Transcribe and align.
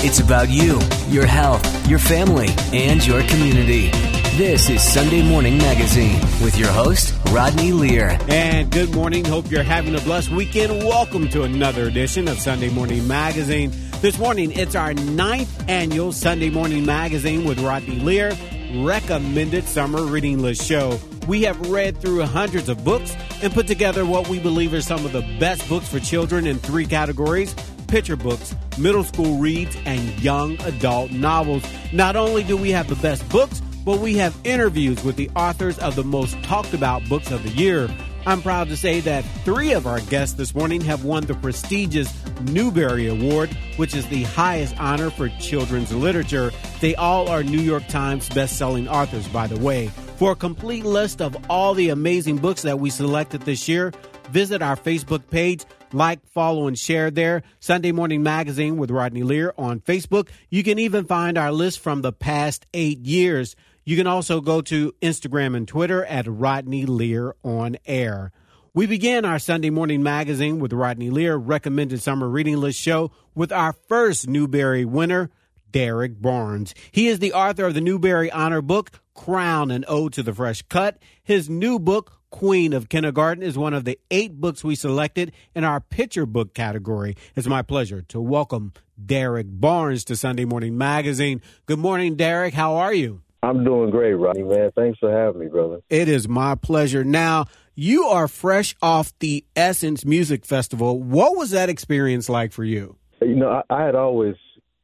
It's 0.00 0.20
about 0.20 0.48
you, 0.48 0.78
your 1.08 1.26
health, 1.26 1.88
your 1.88 1.98
family, 1.98 2.50
and 2.72 3.04
your 3.04 3.20
community. 3.24 3.90
This 4.36 4.70
is 4.70 4.80
Sunday 4.80 5.28
Morning 5.28 5.58
Magazine 5.58 6.20
with 6.40 6.56
your 6.56 6.68
host, 6.68 7.12
Rodney 7.32 7.72
Lear. 7.72 8.16
And 8.28 8.70
good 8.70 8.94
morning. 8.94 9.24
Hope 9.24 9.50
you're 9.50 9.64
having 9.64 9.96
a 9.96 10.00
blessed 10.02 10.30
weekend. 10.30 10.84
Welcome 10.84 11.28
to 11.30 11.42
another 11.42 11.88
edition 11.88 12.28
of 12.28 12.38
Sunday 12.38 12.70
Morning 12.70 13.08
Magazine. 13.08 13.72
This 14.00 14.20
morning, 14.20 14.52
it's 14.52 14.76
our 14.76 14.94
ninth 14.94 15.68
annual 15.68 16.12
Sunday 16.12 16.48
Morning 16.48 16.86
Magazine 16.86 17.44
with 17.44 17.58
Rodney 17.58 17.98
Lear, 17.98 18.36
recommended 18.76 19.64
summer 19.64 20.04
reading 20.04 20.40
list 20.40 20.64
show. 20.64 20.96
We 21.26 21.42
have 21.42 21.60
read 21.68 22.00
through 22.00 22.22
hundreds 22.22 22.68
of 22.68 22.84
books 22.84 23.16
and 23.42 23.52
put 23.52 23.66
together 23.66 24.06
what 24.06 24.28
we 24.28 24.38
believe 24.38 24.72
are 24.74 24.80
some 24.80 25.04
of 25.04 25.10
the 25.10 25.22
best 25.40 25.68
books 25.68 25.88
for 25.88 25.98
children 25.98 26.46
in 26.46 26.60
three 26.60 26.86
categories 26.86 27.56
picture 27.88 28.16
books, 28.16 28.54
middle 28.78 29.02
school 29.02 29.38
reads, 29.38 29.76
and 29.84 30.00
young 30.22 30.60
adult 30.62 31.10
novels. 31.10 31.64
Not 31.92 32.14
only 32.14 32.44
do 32.44 32.56
we 32.56 32.70
have 32.70 32.88
the 32.88 32.96
best 32.96 33.28
books, 33.28 33.60
but 33.84 33.98
we 33.98 34.14
have 34.18 34.36
interviews 34.44 35.02
with 35.02 35.16
the 35.16 35.30
authors 35.30 35.78
of 35.78 35.96
the 35.96 36.04
most 36.04 36.40
talked 36.42 36.74
about 36.74 37.08
books 37.08 37.30
of 37.30 37.42
the 37.42 37.50
year. 37.50 37.88
I'm 38.26 38.42
proud 38.42 38.68
to 38.68 38.76
say 38.76 39.00
that 39.00 39.22
three 39.44 39.72
of 39.72 39.86
our 39.86 40.00
guests 40.00 40.34
this 40.34 40.54
morning 40.54 40.82
have 40.82 41.04
won 41.04 41.24
the 41.24 41.34
prestigious 41.34 42.12
Newbery 42.42 43.06
Award, 43.06 43.48
which 43.76 43.94
is 43.94 44.06
the 44.08 44.24
highest 44.24 44.78
honor 44.78 45.08
for 45.08 45.30
children's 45.40 45.94
literature. 45.94 46.52
They 46.80 46.94
all 46.96 47.28
are 47.28 47.42
New 47.42 47.60
York 47.60 47.86
Times 47.88 48.28
best-selling 48.28 48.86
authors, 48.86 49.26
by 49.28 49.46
the 49.46 49.58
way. 49.58 49.86
For 50.18 50.32
a 50.32 50.36
complete 50.36 50.84
list 50.84 51.22
of 51.22 51.34
all 51.48 51.72
the 51.72 51.88
amazing 51.88 52.36
books 52.36 52.62
that 52.62 52.78
we 52.78 52.90
selected 52.90 53.42
this 53.42 53.66
year, 53.68 53.92
visit 54.30 54.60
our 54.60 54.76
Facebook 54.76 55.22
page, 55.30 55.64
like, 55.92 56.26
follow, 56.26 56.66
and 56.66 56.78
share 56.78 57.10
there. 57.10 57.42
Sunday 57.60 57.92
Morning 57.92 58.22
Magazine 58.22 58.76
with 58.76 58.90
Rodney 58.90 59.22
Lear 59.22 59.54
on 59.56 59.80
Facebook. 59.80 60.28
You 60.50 60.62
can 60.62 60.78
even 60.78 61.04
find 61.04 61.38
our 61.38 61.52
list 61.52 61.80
from 61.80 62.02
the 62.02 62.12
past 62.12 62.66
eight 62.74 63.00
years. 63.00 63.56
You 63.84 63.96
can 63.96 64.06
also 64.06 64.40
go 64.40 64.60
to 64.62 64.92
Instagram 65.00 65.56
and 65.56 65.66
Twitter 65.66 66.04
at 66.04 66.26
Rodney 66.28 66.84
Lear 66.84 67.34
on 67.42 67.76
air. 67.86 68.32
We 68.74 68.86
began 68.86 69.24
our 69.24 69.38
Sunday 69.38 69.70
morning 69.70 70.02
magazine 70.02 70.60
with 70.60 70.72
Rodney 70.72 71.10
Lear 71.10 71.36
recommended 71.36 72.00
summer 72.02 72.28
reading 72.28 72.58
list 72.58 72.78
show 72.78 73.10
with 73.34 73.50
our 73.50 73.72
first 73.72 74.28
Newbery 74.28 74.84
winner, 74.84 75.30
Derrick 75.70 76.20
Barnes. 76.20 76.74
He 76.92 77.08
is 77.08 77.18
the 77.18 77.32
author 77.32 77.64
of 77.64 77.74
the 77.74 77.80
Newbery 77.80 78.30
Honor 78.30 78.62
book, 78.62 78.90
Crown 79.14 79.70
and 79.70 79.84
Ode 79.88 80.12
to 80.12 80.22
the 80.22 80.34
Fresh 80.34 80.62
Cut. 80.68 80.98
His 81.22 81.50
new 81.50 81.78
book, 81.78 82.17
Queen 82.30 82.72
of 82.72 82.88
Kindergarten 82.88 83.42
is 83.42 83.56
one 83.56 83.72
of 83.72 83.84
the 83.84 83.98
eight 84.10 84.40
books 84.40 84.62
we 84.62 84.74
selected 84.74 85.32
in 85.54 85.64
our 85.64 85.80
picture 85.80 86.26
book 86.26 86.54
category. 86.54 87.16
It's 87.34 87.46
my 87.46 87.62
pleasure 87.62 88.02
to 88.08 88.20
welcome 88.20 88.72
Derrick 89.02 89.46
Barnes 89.48 90.04
to 90.04 90.16
Sunday 90.16 90.44
Morning 90.44 90.76
Magazine. 90.76 91.40
Good 91.66 91.78
morning, 91.78 92.16
Derrick. 92.16 92.54
How 92.54 92.76
are 92.76 92.92
you? 92.92 93.22
I'm 93.42 93.64
doing 93.64 93.90
great, 93.90 94.14
Rodney, 94.14 94.42
man. 94.42 94.72
Thanks 94.74 94.98
for 94.98 95.10
having 95.10 95.40
me, 95.40 95.46
brother. 95.46 95.80
It 95.88 96.08
is 96.08 96.28
my 96.28 96.54
pleasure. 96.54 97.02
Now, 97.02 97.46
you 97.74 98.04
are 98.04 98.28
fresh 98.28 98.76
off 98.82 99.12
the 99.20 99.44
Essence 99.56 100.04
Music 100.04 100.44
Festival. 100.44 101.00
What 101.00 101.36
was 101.36 101.50
that 101.50 101.68
experience 101.68 102.28
like 102.28 102.52
for 102.52 102.64
you? 102.64 102.96
You 103.22 103.36
know, 103.36 103.48
I, 103.48 103.62
I 103.74 103.84
had 103.86 103.94
always, 103.94 104.34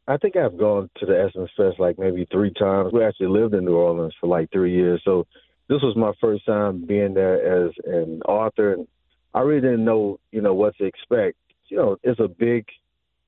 I 0.09 0.17
think 0.17 0.37
I've 0.37 0.57
gone 0.57 0.89
to 0.99 1.07
the 1.07 1.21
Essence 1.21 1.51
Fest 1.57 1.79
like 1.79 1.99
maybe 1.99 2.27
three 2.33 2.53
times. 2.53 2.93
We 2.93 3.05
actually 3.05 3.29
lived 3.29 3.55
in 3.55 3.65
New 3.65 3.77
Orleans 3.77 4.15
for 4.21 4.29
like 4.29 4.51
three 4.53 4.75
years. 4.75 5.03
So 5.05 5.27
this 5.69 5.81
was 5.83 5.97
my 5.97 6.13
first 6.21 6.45
time 6.47 6.85
being 6.87 7.15
there 7.15 7.67
as 7.67 7.73
an 7.85 8.23
author. 8.23 8.75
And 8.75 8.89
I 9.33 9.41
really 9.41 9.61
didn't 9.61 9.85
know, 9.85 10.19
you 10.31 10.41
know, 10.41 10.55
what 10.55 10.77
to 10.77 10.85
expect. 10.85 11.37
You 11.69 11.77
know, 11.77 11.97
it's 12.03 12.21
a 12.21 12.29
big 12.29 12.67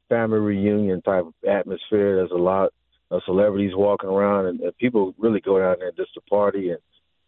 family 0.09 0.39
reunion 0.39 1.03
type 1.03 1.25
of 1.27 1.35
atmosphere. 1.49 2.17
There's 2.17 2.31
a 2.31 2.35
lot 2.35 2.73
of 3.11 3.23
celebrities 3.25 3.73
walking 3.75 4.11
around, 4.11 4.47
and, 4.47 4.61
and 4.61 4.77
people 4.79 5.15
really 5.19 5.41
go 5.41 5.59
down 5.59 5.77
there 5.79 5.93
just 5.97 6.15
to 6.15 6.21
party 6.23 6.71
and 6.71 6.79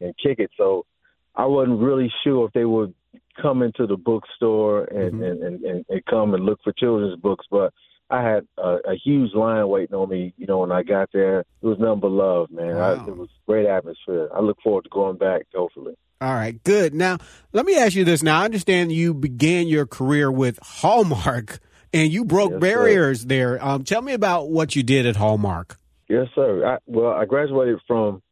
and 0.01 0.15
kick 0.23 0.39
it. 0.39 0.51
So 0.57 0.87
I 1.35 1.47
wasn't 1.47 1.81
really 1.81 2.13
sure 2.25 2.47
if 2.47 2.53
they 2.53 2.65
would 2.65 2.95
come 3.41 3.63
into 3.63 3.87
the 3.87 3.97
bookstore 3.97 4.85
and, 4.85 5.15
mm-hmm. 5.15 5.23
and, 5.23 5.43
and, 5.43 5.65
and, 5.65 5.85
and 5.89 6.07
come 6.07 6.35
and 6.35 6.45
look 6.45 6.61
for 6.63 6.73
children's 6.73 7.21
books, 7.21 7.47
but 7.51 7.73
I 8.11 8.23
had 8.23 8.47
a, 8.57 8.79
a 8.91 8.95
huge 9.03 9.35
line 9.35 9.69
waiting 9.69 9.95
on 9.95 10.09
me. 10.09 10.33
You 10.37 10.47
know, 10.47 10.59
when 10.59 10.73
I 10.73 10.83
got 10.83 11.11
there, 11.13 11.41
it 11.41 11.47
was 11.67 11.79
nothing 11.79 12.01
but 12.01 12.11
love, 12.11 12.51
man. 12.51 12.77
Wow. 12.77 12.95
I, 12.95 13.09
it 13.09 13.17
was 13.17 13.29
great 13.47 13.67
atmosphere. 13.67 14.29
I 14.35 14.41
look 14.41 14.59
forward 14.63 14.85
to 14.85 14.91
going 14.91 15.19
back, 15.19 15.43
hopefully. 15.55 15.95
All 16.21 16.33
right, 16.35 16.63
good. 16.65 16.95
Now, 16.95 17.19
let 17.53 17.65
me 17.65 17.77
ask 17.79 17.95
you 17.95 18.05
this. 18.05 18.23
Now, 18.23 18.41
I 18.41 18.45
understand 18.45 18.91
you 18.91 19.15
began 19.15 19.69
your 19.69 19.87
career 19.87 20.33
with 20.33 20.59
Hallmark 20.61 21.61
and 21.93 22.13
you 22.13 22.25
broke 22.25 22.53
yes, 22.53 22.61
barriers 22.61 23.21
sir. 23.23 23.29
there. 23.29 23.65
Um, 23.65 23.85
tell 23.85 24.03
me 24.03 24.15
about 24.15 24.51
what 24.51 24.75
you 24.75 24.83
did 24.83 25.07
at 25.07 25.17
Hallmark. 25.17 25.79
Yes, 26.09 26.27
sir. 26.35 26.67
I, 26.67 26.79
well, 26.87 27.13
I 27.13 27.25
graduated 27.25 27.79
from 27.87 28.23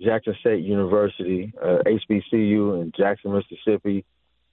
Jackson 0.00 0.34
State 0.40 0.64
University, 0.64 1.52
uh, 1.62 1.78
HBCU 1.86 2.82
in 2.82 2.92
Jackson, 2.96 3.32
Mississippi, 3.32 4.04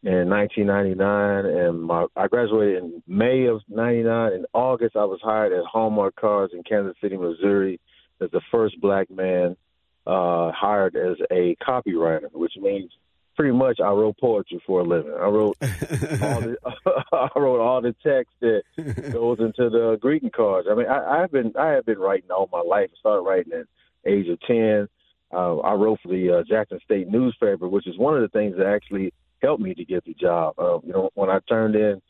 in 0.04 0.30
1999, 0.30 1.46
and 1.46 1.82
my, 1.82 2.06
I 2.16 2.28
graduated 2.28 2.84
in 2.84 3.04
May 3.08 3.46
of 3.46 3.62
'99. 3.68 4.34
In 4.34 4.46
August, 4.54 4.96
I 4.96 5.06
was 5.06 5.20
hired 5.24 5.54
at 5.54 5.66
Hallmark 5.66 6.16
Cards 6.16 6.54
in 6.54 6.64
Kansas 6.64 6.96
City, 7.02 7.18
Missouri, 7.18 7.80
as 8.22 8.30
the 8.32 8.42
first 8.52 8.80
black 8.80 9.10
man 9.10 9.58
uh, 10.06 10.52
hired 10.52 10.96
as 10.96 11.18
a 11.32 11.56
copywriter, 11.66 12.32
which 12.34 12.54
means 12.58 12.92
pretty 13.36 13.52
much 13.52 13.80
I 13.80 13.90
wrote 13.90 14.18
poetry 14.18 14.62
for 14.66 14.82
a 14.82 14.84
living. 14.84 15.14
I 15.14 15.28
wrote 15.28 15.58
all 15.62 16.42
the 16.42 16.58
I 17.14 17.30
wrote 17.36 17.62
all 17.62 17.82
the 17.82 17.96
text 18.04 18.34
that 18.42 18.64
goes 19.12 19.40
into 19.40 19.70
the 19.70 19.98
greeting 20.00 20.32
cards. 20.32 20.68
I 20.70 20.76
mean, 20.76 20.88
I, 20.88 21.24
I've 21.24 21.32
been 21.32 21.54
I 21.58 21.72
have 21.72 21.86
been 21.86 22.00
writing 22.00 22.32
all 22.32 22.50
my 22.52 22.62
life. 22.62 22.90
I 22.94 23.00
started 23.00 23.22
writing 23.22 23.54
at 23.54 23.66
age 24.06 24.28
of 24.28 24.40
ten. 24.42 24.88
Uh, 25.34 25.58
I 25.58 25.74
wrote 25.74 26.00
for 26.02 26.10
the 26.10 26.40
uh, 26.40 26.44
Jackson 26.48 26.80
State 26.86 27.08
newspaper, 27.08 27.68
which 27.68 27.88
is 27.88 27.98
one 27.98 28.16
of 28.16 28.22
the 28.22 28.30
things 28.30 28.56
that 28.58 28.68
actually 28.68 29.14
helped 29.46 29.62
me 29.62 29.74
to 29.74 29.86
get 29.86 30.04
the 30.06 30.14
job. 30.14 30.56
Uh, 30.58 30.80
you 30.84 30.92
know, 30.92 31.10
when 31.14 31.30
I 31.30 31.40
turned 31.48 31.76
in 31.76 32.02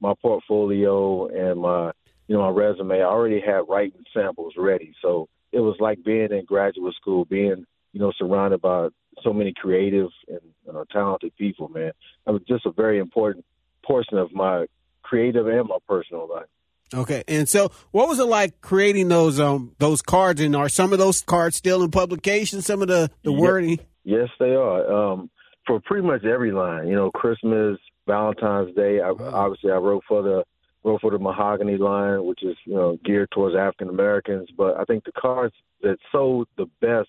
my 0.00 0.14
portfolio 0.20 1.26
and 1.26 1.60
my 1.60 1.92
you 2.28 2.36
know 2.36 2.42
my 2.42 2.50
resume, 2.50 3.00
I 3.00 3.04
already 3.04 3.40
had 3.40 3.62
writing 3.68 4.04
samples 4.14 4.54
ready. 4.56 4.94
So 5.02 5.28
it 5.52 5.60
was 5.60 5.76
like 5.80 6.04
being 6.04 6.28
in 6.30 6.44
graduate 6.44 6.94
school, 6.94 7.24
being 7.24 7.64
you 7.92 8.00
know 8.00 8.12
surrounded 8.18 8.60
by 8.60 8.88
so 9.22 9.32
many 9.32 9.52
creative 9.54 10.08
and 10.28 10.76
uh, 10.76 10.84
talented 10.90 11.36
people, 11.36 11.68
man. 11.68 11.92
It 12.26 12.30
was 12.30 12.42
just 12.48 12.66
a 12.66 12.72
very 12.72 12.98
important 12.98 13.44
portion 13.84 14.18
of 14.18 14.32
my 14.32 14.66
creative 15.02 15.46
and 15.46 15.68
my 15.68 15.78
personal 15.88 16.28
life. 16.28 16.46
Okay, 16.94 17.24
and 17.26 17.48
so 17.48 17.70
what 17.90 18.08
was 18.08 18.18
it 18.18 18.24
like 18.24 18.60
creating 18.60 19.08
those 19.08 19.40
um 19.40 19.74
those 19.78 20.02
cards? 20.02 20.40
And 20.40 20.54
are 20.54 20.68
some 20.68 20.92
of 20.92 20.98
those 20.98 21.22
cards 21.22 21.56
still 21.56 21.82
in 21.82 21.90
publication? 21.90 22.62
Some 22.62 22.82
of 22.82 22.88
the 22.88 23.10
the 23.22 23.32
wording? 23.32 23.80
Yes, 24.04 24.28
they 24.38 24.54
are. 24.54 24.92
Um, 24.92 25.30
for 25.66 25.80
pretty 25.80 26.06
much 26.06 26.24
every 26.24 26.52
line, 26.52 26.88
you 26.88 26.94
know, 26.94 27.10
Christmas, 27.10 27.78
Valentine's 28.06 28.74
Day. 28.74 29.00
I, 29.00 29.10
Obviously, 29.10 29.70
I 29.70 29.76
wrote 29.76 30.04
for 30.08 30.22
the 30.22 30.44
wrote 30.84 31.00
for 31.00 31.10
the 31.10 31.18
Mahogany 31.18 31.76
line, 31.76 32.24
which 32.24 32.42
is 32.42 32.56
you 32.64 32.74
know 32.74 32.98
geared 33.04 33.30
towards 33.30 33.56
African 33.56 33.88
Americans. 33.88 34.48
But 34.56 34.78
I 34.78 34.84
think 34.84 35.04
the 35.04 35.12
cards 35.12 35.54
that 35.82 35.98
sold 36.10 36.48
the 36.56 36.66
best 36.80 37.08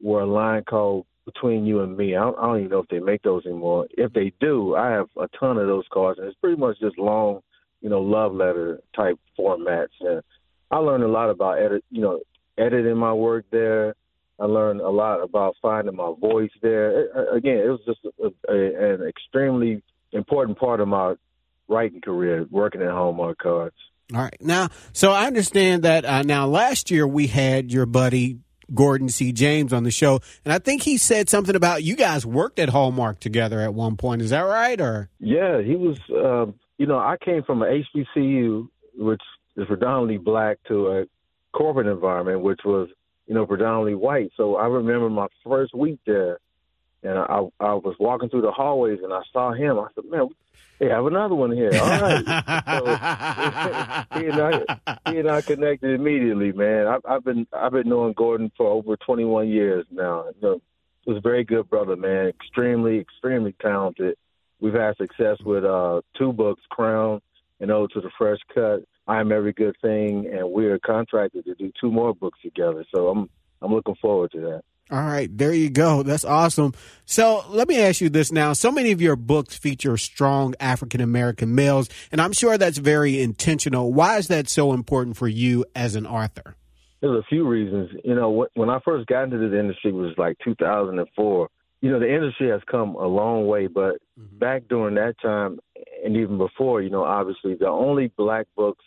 were 0.00 0.22
a 0.22 0.26
line 0.26 0.64
called 0.64 1.06
between 1.24 1.66
you 1.66 1.82
and 1.82 1.96
me. 1.96 2.16
I 2.16 2.20
don't, 2.20 2.38
I 2.38 2.42
don't 2.46 2.58
even 2.58 2.70
know 2.70 2.78
if 2.78 2.88
they 2.88 3.00
make 3.00 3.22
those 3.22 3.44
anymore. 3.44 3.86
If 3.90 4.12
they 4.12 4.32
do, 4.40 4.76
I 4.76 4.90
have 4.90 5.08
a 5.16 5.28
ton 5.38 5.58
of 5.58 5.66
those 5.66 5.84
cards, 5.92 6.18
and 6.18 6.26
it's 6.26 6.38
pretty 6.40 6.58
much 6.58 6.80
just 6.80 6.98
long, 6.98 7.40
you 7.82 7.90
know, 7.90 8.00
love 8.00 8.32
letter 8.32 8.80
type 8.96 9.18
formats. 9.38 9.88
And 10.00 10.22
I 10.70 10.78
learned 10.78 11.04
a 11.04 11.08
lot 11.08 11.28
about 11.28 11.58
edit, 11.58 11.84
you 11.90 12.00
know, 12.00 12.20
editing 12.56 12.96
my 12.96 13.12
work 13.12 13.44
there. 13.50 13.94
I 14.40 14.44
learned 14.44 14.80
a 14.80 14.90
lot 14.90 15.22
about 15.22 15.56
finding 15.60 15.96
my 15.96 16.12
voice 16.20 16.50
there. 16.62 17.08
Again, 17.34 17.58
it 17.58 17.68
was 17.68 17.80
just 17.84 18.00
a, 18.04 18.52
a, 18.52 18.94
an 18.94 19.08
extremely 19.08 19.82
important 20.12 20.58
part 20.58 20.80
of 20.80 20.88
my 20.88 21.14
writing 21.66 22.00
career, 22.00 22.46
working 22.50 22.82
at 22.82 22.90
Hallmark 22.90 23.38
Cards. 23.38 23.76
All 24.14 24.20
right. 24.20 24.36
Now, 24.40 24.68
so 24.92 25.12
I 25.12 25.26
understand 25.26 25.82
that 25.82 26.04
uh, 26.04 26.22
now 26.22 26.46
last 26.46 26.90
year 26.90 27.06
we 27.06 27.26
had 27.26 27.70
your 27.70 27.84
buddy 27.84 28.38
Gordon 28.72 29.08
C. 29.08 29.32
James 29.32 29.72
on 29.72 29.82
the 29.82 29.90
show, 29.90 30.20
and 30.44 30.52
I 30.52 30.58
think 30.58 30.82
he 30.82 30.96
said 30.98 31.28
something 31.28 31.54
about 31.54 31.82
you 31.82 31.96
guys 31.96 32.24
worked 32.24 32.58
at 32.58 32.70
Hallmark 32.70 33.20
together 33.20 33.60
at 33.60 33.74
one 33.74 33.96
point. 33.96 34.22
Is 34.22 34.30
that 34.30 34.40
right? 34.40 34.80
Or 34.80 35.10
yeah, 35.20 35.60
he 35.60 35.76
was. 35.76 35.98
Uh, 36.10 36.52
you 36.78 36.86
know, 36.86 36.98
I 36.98 37.16
came 37.22 37.42
from 37.42 37.62
an 37.62 37.84
HBCU, 37.94 38.68
which 38.94 39.22
is 39.56 39.66
predominantly 39.66 40.18
black, 40.18 40.58
to 40.68 40.88
a 40.88 41.04
corporate 41.52 41.88
environment, 41.88 42.40
which 42.40 42.60
was 42.64 42.88
you 43.28 43.34
know 43.34 43.46
predominantly 43.46 43.94
white. 43.94 44.32
So 44.36 44.56
I 44.56 44.66
remember 44.66 45.08
my 45.10 45.28
first 45.44 45.74
week 45.74 46.00
there, 46.06 46.38
and 47.02 47.18
I 47.18 47.46
I 47.60 47.74
was 47.74 47.94
walking 48.00 48.30
through 48.30 48.42
the 48.42 48.50
hallways 48.50 49.00
and 49.02 49.12
I 49.12 49.20
saw 49.32 49.52
him. 49.52 49.78
I 49.78 49.88
said, 49.94 50.04
man. 50.10 50.28
Hey, 50.80 50.90
have 50.90 51.06
another 51.06 51.34
one 51.34 51.50
here. 51.50 51.72
All 51.74 51.88
right. 51.88 52.24
so, 54.14 54.20
he, 54.20 54.26
and 54.26 54.40
I, 54.40 55.10
he 55.10 55.18
and 55.18 55.28
I 55.28 55.40
connected 55.40 55.90
immediately, 55.90 56.52
man. 56.52 56.86
I've, 56.86 57.00
I've 57.04 57.24
been 57.24 57.48
I've 57.52 57.72
been 57.72 57.88
knowing 57.88 58.12
Gordon 58.12 58.52
for 58.56 58.68
over 58.68 58.96
21 58.96 59.48
years 59.48 59.86
now. 59.90 60.26
You 60.26 60.40
know, 60.40 60.60
he 61.02 61.10
was 61.10 61.18
a 61.18 61.20
very 61.20 61.42
good 61.42 61.68
brother, 61.68 61.96
man. 61.96 62.28
Extremely, 62.28 63.00
extremely 63.00 63.56
talented. 63.60 64.16
We've 64.60 64.74
had 64.74 64.96
success 64.96 65.38
with 65.44 65.64
uh, 65.64 66.02
two 66.16 66.32
books, 66.32 66.62
Crown 66.70 67.22
and 67.58 67.72
Ode 67.72 67.90
to 67.92 68.00
the 68.00 68.10
Fresh 68.16 68.40
Cut. 68.54 68.84
I'm 69.08 69.32
Every 69.32 69.54
Good 69.54 69.74
Thing, 69.80 70.30
and 70.30 70.50
we're 70.50 70.78
contracted 70.78 71.46
to 71.46 71.54
do 71.54 71.72
two 71.80 71.90
more 71.90 72.14
books 72.14 72.38
together. 72.42 72.84
So 72.94 73.08
I'm 73.08 73.30
I'm 73.62 73.72
looking 73.74 73.96
forward 73.96 74.30
to 74.32 74.40
that. 74.40 74.62
All 74.90 75.02
right, 75.02 75.28
there 75.36 75.52
you 75.52 75.68
go. 75.68 76.02
That's 76.02 76.24
awesome. 76.24 76.72
So 77.04 77.44
let 77.48 77.68
me 77.68 77.78
ask 77.78 78.00
you 78.00 78.08
this 78.08 78.32
now. 78.32 78.52
So 78.54 78.70
many 78.70 78.90
of 78.92 79.02
your 79.02 79.16
books 79.16 79.56
feature 79.56 79.96
strong 79.96 80.54
African 80.60 81.00
American 81.00 81.54
males, 81.54 81.88
and 82.12 82.20
I'm 82.20 82.32
sure 82.32 82.56
that's 82.56 82.78
very 82.78 83.20
intentional. 83.20 83.92
Why 83.92 84.18
is 84.18 84.28
that 84.28 84.48
so 84.48 84.72
important 84.72 85.16
for 85.16 85.28
you 85.28 85.64
as 85.74 85.94
an 85.94 86.06
author? 86.06 86.54
There's 87.00 87.18
a 87.18 87.26
few 87.28 87.46
reasons. 87.46 87.90
You 88.04 88.14
know, 88.14 88.46
when 88.54 88.70
I 88.70 88.78
first 88.84 89.06
got 89.06 89.24
into 89.24 89.38
the 89.38 89.58
industry, 89.58 89.90
it 89.90 89.94
was 89.94 90.14
like 90.18 90.36
2004. 90.44 91.48
You 91.80 91.90
know, 91.90 92.00
the 92.00 92.12
industry 92.12 92.50
has 92.50 92.60
come 92.68 92.96
a 92.96 93.06
long 93.06 93.46
way, 93.46 93.68
but 93.68 93.96
mm-hmm. 94.18 94.38
back 94.38 94.64
during 94.68 94.96
that 94.96 95.14
time, 95.22 95.60
and 96.04 96.16
even 96.16 96.36
before, 96.38 96.82
you 96.82 96.90
know, 96.90 97.04
obviously 97.04 97.54
the 97.54 97.68
only 97.68 98.10
black 98.16 98.46
books 98.56 98.84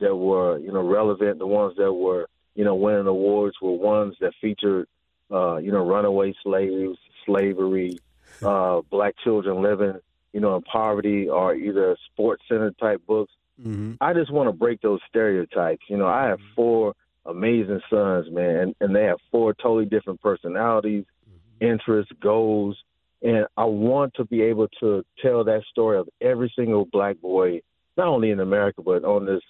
that 0.00 0.14
were, 0.14 0.58
you 0.58 0.72
know, 0.72 0.82
relevant, 0.82 1.38
the 1.38 1.46
ones 1.46 1.74
that 1.76 1.92
were, 1.92 2.28
you 2.54 2.64
know, 2.64 2.74
winning 2.74 3.06
awards 3.06 3.56
were 3.60 3.72
ones 3.72 4.14
that 4.20 4.32
featured, 4.40 4.86
uh, 5.30 5.56
you 5.56 5.72
know, 5.72 5.84
runaway 5.84 6.34
slaves, 6.42 6.98
slavery, 7.24 7.98
uh, 8.42 8.80
black 8.90 9.14
children 9.22 9.62
living, 9.62 9.94
you 10.32 10.40
know, 10.40 10.56
in 10.56 10.62
poverty, 10.62 11.28
or 11.28 11.54
either 11.54 11.96
sports 12.12 12.42
center 12.48 12.70
type 12.72 13.02
books. 13.06 13.32
Mm-hmm. 13.60 13.94
I 14.00 14.12
just 14.12 14.30
want 14.30 14.48
to 14.48 14.52
break 14.52 14.82
those 14.82 15.00
stereotypes. 15.08 15.82
You 15.88 15.96
know, 15.96 16.06
I 16.06 16.26
have 16.28 16.38
mm-hmm. 16.38 16.54
four 16.54 16.94
amazing 17.24 17.80
sons, 17.90 18.30
man, 18.30 18.56
and, 18.56 18.74
and 18.80 18.94
they 18.94 19.04
have 19.04 19.18
four 19.30 19.54
totally 19.54 19.86
different 19.86 20.20
personalities, 20.20 21.04
mm-hmm. 21.28 21.72
interests, 21.72 22.12
goals, 22.20 22.76
and 23.22 23.46
I 23.56 23.64
want 23.64 24.14
to 24.14 24.24
be 24.24 24.42
able 24.42 24.68
to 24.80 25.04
tell 25.22 25.44
that 25.44 25.62
story 25.70 25.98
of 25.98 26.08
every 26.20 26.52
single 26.56 26.84
black 26.84 27.20
boy, 27.20 27.60
not 27.96 28.08
only 28.08 28.30
in 28.30 28.40
America 28.40 28.82
but 28.82 29.04
on 29.04 29.26
this 29.26 29.42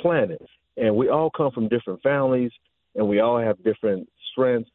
planet. 0.00 0.42
And 0.76 0.96
we 0.96 1.08
all 1.08 1.30
come 1.30 1.50
from 1.52 1.68
different 1.68 2.02
families, 2.02 2.52
and 2.94 3.08
we 3.08 3.20
all 3.20 3.38
have 3.38 3.62
different 3.62 4.08
strengths, 4.32 4.70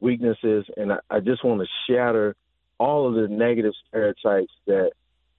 weaknesses, 0.00 0.64
and 0.76 0.92
I, 0.92 0.98
I 1.10 1.20
just 1.20 1.44
want 1.44 1.60
to 1.60 1.66
shatter 1.86 2.36
all 2.78 3.08
of 3.08 3.14
the 3.14 3.34
negative 3.34 3.72
stereotypes 3.88 4.52
that 4.66 4.90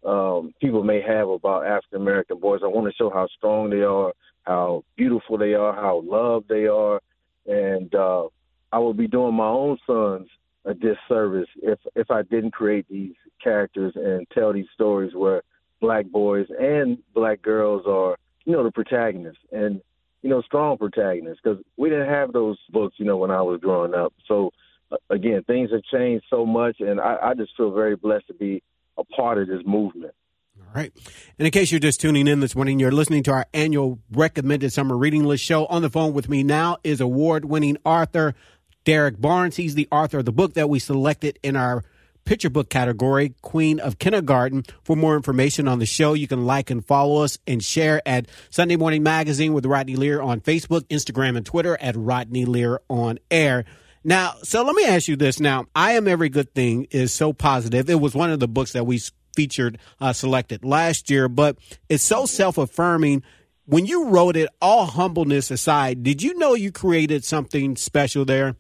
um, 0.08 0.54
people 0.60 0.84
may 0.84 1.02
have 1.02 1.30
about 1.30 1.66
African 1.66 2.02
American 2.02 2.40
boys. 2.40 2.62
I 2.64 2.68
want 2.68 2.88
to 2.88 2.94
show 2.96 3.10
how 3.10 3.28
strong 3.38 3.70
they 3.70 3.82
are, 3.82 4.14
how 4.44 4.84
beautiful 4.96 5.38
they 5.38 5.54
are, 5.54 5.74
how 5.74 6.02
loved 6.04 6.50
they 6.50 6.66
are, 6.66 7.02
and 7.46 7.94
uh, 7.94 8.28
I 8.72 8.80
would 8.80 8.98
be 8.98 9.08
doing 9.08 9.36
my 9.36 9.48
own 9.48 9.78
sons 9.86 10.28
a 10.66 10.74
disservice 10.74 11.50
if 11.62 11.80
if 11.96 12.12
I 12.12 12.22
didn't 12.22 12.52
create 12.52 12.86
these 12.88 13.16
characters 13.44 13.94
and 13.96 14.28
tell 14.32 14.54
these 14.54 14.68
stories 14.74 15.14
where 15.16 15.42
black 15.80 16.06
boys 16.06 16.48
and 16.60 17.00
black 17.14 17.42
girls 17.42 17.84
are 17.88 18.16
you 18.46 18.54
know 18.54 18.64
the 18.64 18.72
protagonists 18.72 19.42
and 19.52 19.82
you 20.22 20.30
know 20.30 20.42
strong 20.42 20.78
protagonists 20.78 21.42
because 21.44 21.60
we 21.78 21.90
didn't 21.90 22.10
have 22.10 22.34
those 22.34 22.58
books 22.70 22.96
you 22.98 23.06
know 23.06 23.18
when 23.18 23.32
I 23.32 23.42
was 23.42 23.60
growing 23.62 23.94
up. 23.94 24.14
So 24.28 24.52
uh, 24.92 24.98
again, 25.10 25.44
things 25.44 25.72
have 25.72 25.84
changed 25.84 26.26
so 26.30 26.46
much, 26.46 26.80
and 26.80 27.00
I, 27.00 27.18
I 27.22 27.34
just 27.34 27.52
feel 27.56 27.72
very 27.72 27.96
blessed 27.96 28.28
to 28.28 28.34
be 28.34 28.62
a 28.98 29.04
part 29.04 29.38
of 29.38 29.48
this 29.48 29.62
movement. 29.66 30.14
All 30.60 30.68
right. 30.76 30.92
And 31.38 31.46
in 31.46 31.52
case 31.52 31.72
you're 31.72 31.80
just 31.80 32.00
tuning 32.00 32.28
in 32.28 32.40
this 32.40 32.56
morning, 32.56 32.80
you're 32.80 32.92
listening 32.92 33.24
to 33.24 33.32
our 33.32 33.46
annual 33.54 34.00
recommended 34.12 34.72
summer 34.72 34.96
reading 34.96 35.24
list 35.26 35.44
show. 35.44 35.66
On 35.66 35.82
the 35.82 35.90
phone 35.90 36.14
with 36.14 36.30
me 36.30 36.44
now 36.44 36.78
is 36.84 37.02
award 37.02 37.46
winning 37.46 37.78
author 37.84 38.36
Derrick 38.84 39.20
Barnes. 39.20 39.56
He's 39.56 39.76
the 39.76 39.88
author 39.92 40.20
of 40.20 40.26
the 40.26 40.32
book 40.32 40.54
that 40.54 40.70
we 40.70 40.80
selected 40.80 41.40
in 41.44 41.56
our 41.56 41.84
picture 42.26 42.50
book 42.50 42.70
category, 42.70 43.34
Queen 43.42 43.80
of 43.80 44.00
Kindergarten. 44.00 44.64
For 44.84 44.96
more 44.96 45.16
information 45.16 45.68
on 45.68 45.80
the 45.80 45.86
show, 45.86 46.14
you 46.14 46.28
can 46.28 46.46
like 46.46 46.70
and 46.70 46.86
follow 46.86 47.24
us 47.24 47.38
and 47.48 47.64
share 47.64 48.02
at 48.06 48.28
Sunday 48.50 48.76
Morning 48.76 49.04
Magazine 49.04 49.54
with 49.54 49.66
Rodney 49.66 49.96
Lear 49.96 50.22
on 50.22 50.42
Facebook, 50.42 50.82
Instagram, 50.88 51.38
and 51.38 51.46
Twitter 51.46 51.78
at 51.82 51.96
Rodney 51.96 52.46
Lear 52.46 52.80
on 52.90 53.20
air. 53.30 53.66
Now, 54.04 54.34
so 54.44 54.64
let 54.64 54.76
me 54.76 54.86
ask 54.86 55.08
you 55.08 55.16
this. 55.16 55.40
Now, 55.40 55.66
I 55.76 55.94
Am 55.94 56.08
Every 56.08 56.30
Good 56.30 56.54
Thing 56.56 56.88
is 56.90 57.14
so 57.14 57.34
positive. 57.34 57.90
It 57.90 58.00
was 58.00 58.16
one 58.16 58.32
of 58.32 58.40
the 58.40 58.48
books 58.48 58.74
that 58.74 58.86
we 58.86 59.00
featured, 59.36 59.78
uh, 60.00 60.14
selected 60.14 60.66
last 60.66 61.10
year, 61.10 61.28
but 61.30 61.58
it's 61.90 62.04
so 62.04 62.26
self 62.26 62.58
affirming. 62.58 63.24
When 63.66 63.86
you 63.86 64.10
wrote 64.10 64.36
it, 64.36 64.50
all 64.60 64.86
humbleness 64.86 65.52
aside, 65.52 66.04
did 66.04 66.24
you 66.24 66.38
know 66.38 66.56
you 66.56 66.72
created 66.72 67.24
something 67.24 67.76
special 67.76 68.26
there? 68.26 68.56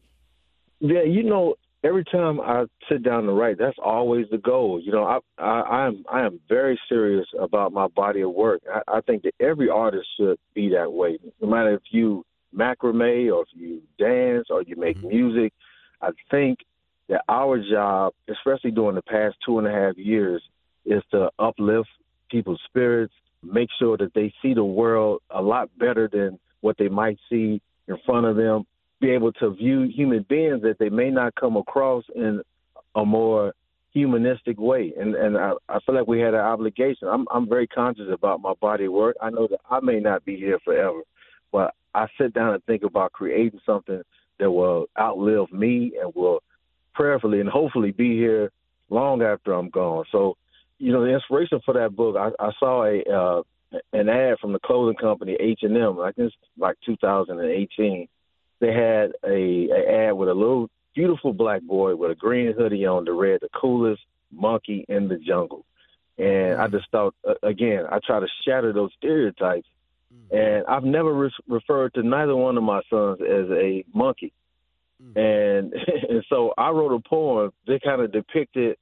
Yeah, 0.79 1.03
you 1.03 1.23
know, 1.23 1.55
every 1.83 2.03
time 2.03 2.39
I 2.39 2.65
sit 2.89 3.03
down 3.03 3.23
to 3.23 3.31
write, 3.31 3.57
that's 3.57 3.77
always 3.83 4.27
the 4.31 4.37
goal. 4.37 4.81
You 4.83 4.91
know, 4.91 5.03
I 5.03 5.19
I, 5.37 5.61
I 5.61 5.87
am 5.87 6.03
I 6.11 6.25
am 6.25 6.39
very 6.47 6.79
serious 6.87 7.27
about 7.39 7.73
my 7.73 7.87
body 7.87 8.21
of 8.21 8.31
work. 8.31 8.61
I, 8.71 8.97
I 8.97 9.01
think 9.01 9.23
that 9.23 9.33
every 9.39 9.69
artist 9.69 10.07
should 10.17 10.37
be 10.53 10.69
that 10.69 10.91
way. 10.91 11.17
No 11.41 11.47
matter 11.47 11.73
if 11.73 11.81
you 11.91 12.25
macrame 12.55 13.33
or 13.33 13.43
if 13.43 13.47
you 13.53 13.81
dance 13.97 14.47
or 14.49 14.63
you 14.63 14.75
make 14.75 14.97
mm-hmm. 14.97 15.07
music, 15.07 15.53
I 16.01 16.09
think 16.29 16.59
that 17.09 17.23
our 17.29 17.59
job, 17.69 18.13
especially 18.29 18.71
during 18.71 18.95
the 18.95 19.01
past 19.01 19.35
two 19.45 19.59
and 19.59 19.67
a 19.67 19.71
half 19.71 19.97
years, 19.97 20.41
is 20.85 21.03
to 21.11 21.29
uplift 21.39 21.89
people's 22.29 22.61
spirits, 22.65 23.13
make 23.43 23.69
sure 23.79 23.97
that 23.97 24.13
they 24.13 24.33
see 24.41 24.53
the 24.53 24.63
world 24.63 25.21
a 25.29 25.41
lot 25.41 25.69
better 25.77 26.09
than 26.11 26.39
what 26.61 26.77
they 26.77 26.87
might 26.87 27.17
see 27.29 27.61
in 27.87 27.97
front 28.05 28.25
of 28.25 28.35
them, 28.35 28.65
be 29.01 29.09
able 29.09 29.33
to 29.33 29.53
view 29.55 29.89
human 29.93 30.25
beings 30.29 30.61
that 30.61 30.77
they 30.79 30.89
may 30.89 31.09
not 31.09 31.35
come 31.35 31.57
across 31.57 32.05
in 32.15 32.41
a 32.95 33.03
more 33.03 33.53
humanistic 33.91 34.59
way. 34.59 34.93
And 34.97 35.15
and 35.15 35.37
I, 35.37 35.53
I 35.67 35.79
feel 35.85 35.95
like 35.95 36.07
we 36.07 36.19
had 36.19 36.33
an 36.33 36.41
obligation. 36.41 37.07
I'm 37.07 37.25
I'm 37.33 37.49
very 37.49 37.67
conscious 37.67 38.07
about 38.11 38.41
my 38.41 38.53
body 38.61 38.87
work. 38.87 39.17
I 39.21 39.29
know 39.31 39.47
that 39.47 39.59
I 39.69 39.79
may 39.81 39.99
not 39.99 40.23
be 40.23 40.37
here 40.37 40.59
forever, 40.63 41.01
but 41.51 41.73
I 41.93 42.07
sit 42.17 42.33
down 42.33 42.53
and 42.53 42.63
think 42.63 42.83
about 42.83 43.11
creating 43.11 43.59
something 43.65 44.01
that 44.39 44.51
will 44.51 44.85
outlive 44.97 45.51
me 45.51 45.93
and 46.01 46.13
will 46.15 46.41
prayerfully 46.93 47.39
and 47.39 47.49
hopefully 47.49 47.91
be 47.91 48.15
here 48.15 48.51
long 48.89 49.21
after 49.21 49.53
I'm 49.53 49.69
gone. 49.69 50.05
So, 50.11 50.37
you 50.77 50.91
know, 50.91 51.03
the 51.03 51.13
inspiration 51.13 51.59
for 51.65 51.73
that 51.75 51.95
book, 51.95 52.15
I, 52.17 52.29
I 52.43 52.51
saw 52.59 52.85
a 52.85 53.01
uh, 53.03 53.41
an 53.93 54.09
ad 54.09 54.37
from 54.39 54.53
the 54.53 54.59
clothing 54.59 54.97
company 54.97 55.37
H 55.39 55.59
and 55.63 55.75
M. 55.75 55.99
I 55.99 56.11
it's 56.17 56.35
like 56.57 56.77
2018. 56.85 58.07
They 58.61 58.71
had 58.73 59.11
a, 59.25 59.67
a 59.69 60.07
ad 60.07 60.13
with 60.13 60.29
a 60.29 60.33
little 60.33 60.69
beautiful 60.95 61.33
black 61.33 61.61
boy 61.63 61.95
with 61.95 62.11
a 62.11 62.15
green 62.15 62.53
hoodie 62.57 62.85
on 62.85 63.03
that 63.05 63.13
read 63.13 63.41
"The 63.41 63.49
coolest 63.59 64.01
monkey 64.31 64.85
in 64.87 65.09
the 65.09 65.17
jungle." 65.17 65.65
And 66.17 66.61
I 66.61 66.67
just 66.67 66.89
thought, 66.91 67.15
uh, 67.27 67.33
again, 67.43 67.85
I 67.91 67.99
try 68.05 68.19
to 68.19 68.27
shatter 68.45 68.71
those 68.71 68.91
stereotypes 68.97 69.67
Mm-hmm. 70.13 70.35
And 70.35 70.65
I've 70.67 70.83
never 70.83 71.13
re- 71.13 71.31
referred 71.47 71.93
to 71.95 72.03
neither 72.03 72.35
one 72.35 72.57
of 72.57 72.63
my 72.63 72.81
sons 72.89 73.19
as 73.21 73.49
a 73.51 73.83
monkey. 73.93 74.33
Mm-hmm. 75.01 75.17
And 75.19 75.73
and 76.09 76.25
so 76.29 76.53
I 76.57 76.69
wrote 76.69 76.93
a 76.93 76.99
poem 77.07 77.51
that 77.67 77.81
kind 77.81 78.01
of 78.01 78.11
depicted 78.11 78.77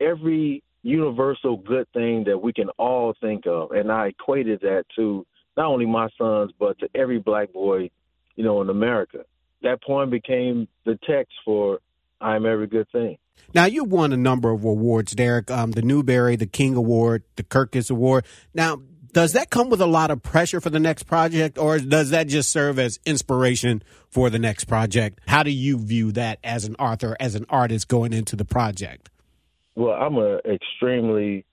every 0.00 0.62
universal 0.82 1.58
good 1.58 1.86
thing 1.92 2.24
that 2.24 2.38
we 2.38 2.52
can 2.52 2.70
all 2.78 3.14
think 3.20 3.46
of, 3.46 3.72
and 3.72 3.92
I 3.92 4.08
equated 4.08 4.60
that 4.60 4.84
to 4.96 5.26
not 5.56 5.66
only 5.66 5.84
my 5.84 6.08
sons 6.16 6.52
but 6.58 6.78
to 6.78 6.88
every 6.94 7.18
black 7.18 7.52
boy, 7.52 7.90
you 8.40 8.46
know, 8.46 8.62
in 8.62 8.70
America. 8.70 9.26
That 9.60 9.82
poem 9.82 10.08
became 10.08 10.66
the 10.86 10.98
text 11.06 11.34
for 11.44 11.80
"I 12.22 12.36
Am 12.36 12.46
Every 12.46 12.66
Good 12.66 12.88
Thing." 12.90 13.18
Now 13.54 13.66
you 13.66 13.84
won 13.84 14.14
a 14.14 14.16
number 14.16 14.50
of 14.50 14.64
awards, 14.64 15.12
Derrick 15.12 15.50
Um, 15.50 15.72
the 15.72 15.82
Newbery, 15.82 16.36
the 16.36 16.46
King 16.46 16.74
Award, 16.74 17.24
the 17.36 17.42
Kirkus 17.42 17.90
Award. 17.90 18.24
Now 18.54 18.80
does 19.12 19.32
that 19.32 19.50
come 19.50 19.68
with 19.68 19.82
a 19.82 19.86
lot 19.86 20.10
of 20.10 20.22
pressure 20.22 20.60
for 20.60 20.70
the 20.70 20.80
next 20.80 21.02
project, 21.02 21.58
or 21.58 21.78
does 21.78 22.10
that 22.10 22.28
just 22.28 22.50
serve 22.50 22.78
as 22.78 22.98
inspiration 23.04 23.82
for 24.08 24.30
the 24.30 24.38
next 24.38 24.64
project? 24.64 25.20
How 25.26 25.42
do 25.42 25.50
you 25.50 25.78
view 25.78 26.12
that 26.12 26.38
as 26.44 26.64
an 26.64 26.76
author, 26.76 27.16
as 27.20 27.34
an 27.34 27.44
artist 27.50 27.88
going 27.88 28.14
into 28.14 28.36
the 28.36 28.44
project? 28.46 29.10
Well, 29.74 29.92
I'm 29.94 30.16
an 30.16 30.40
extremely, 30.48 31.44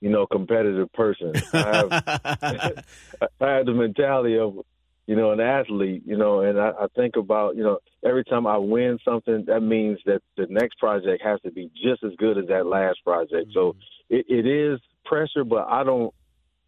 you 0.00 0.10
know, 0.10 0.26
competitive 0.26 0.92
person. 0.92 1.32
I 1.52 1.58
have, 1.58 1.90
I 3.40 3.48
have 3.48 3.66
the 3.66 3.74
mentality 3.74 4.38
of, 4.38 4.58
you 5.06 5.14
know, 5.14 5.30
an 5.30 5.40
athlete, 5.40 6.02
you 6.04 6.16
know, 6.16 6.40
and 6.40 6.58
I, 6.58 6.70
I 6.70 6.86
think 6.96 7.16
about, 7.16 7.56
you 7.56 7.62
know, 7.62 7.78
every 8.04 8.24
time 8.24 8.46
I 8.46 8.58
win 8.58 8.98
something, 9.04 9.44
that 9.46 9.60
means 9.60 9.98
that 10.06 10.20
the 10.36 10.46
next 10.50 10.78
project 10.78 11.22
has 11.24 11.40
to 11.42 11.50
be 11.50 11.70
just 11.80 12.02
as 12.02 12.12
good 12.18 12.38
as 12.38 12.46
that 12.48 12.66
last 12.66 12.98
project. 13.04 13.48
Mm-hmm. 13.48 13.52
So 13.54 13.76
it, 14.10 14.26
it 14.28 14.46
is 14.46 14.80
pressure, 15.04 15.44
but 15.44 15.66
I 15.68 15.84
don't 15.84 16.12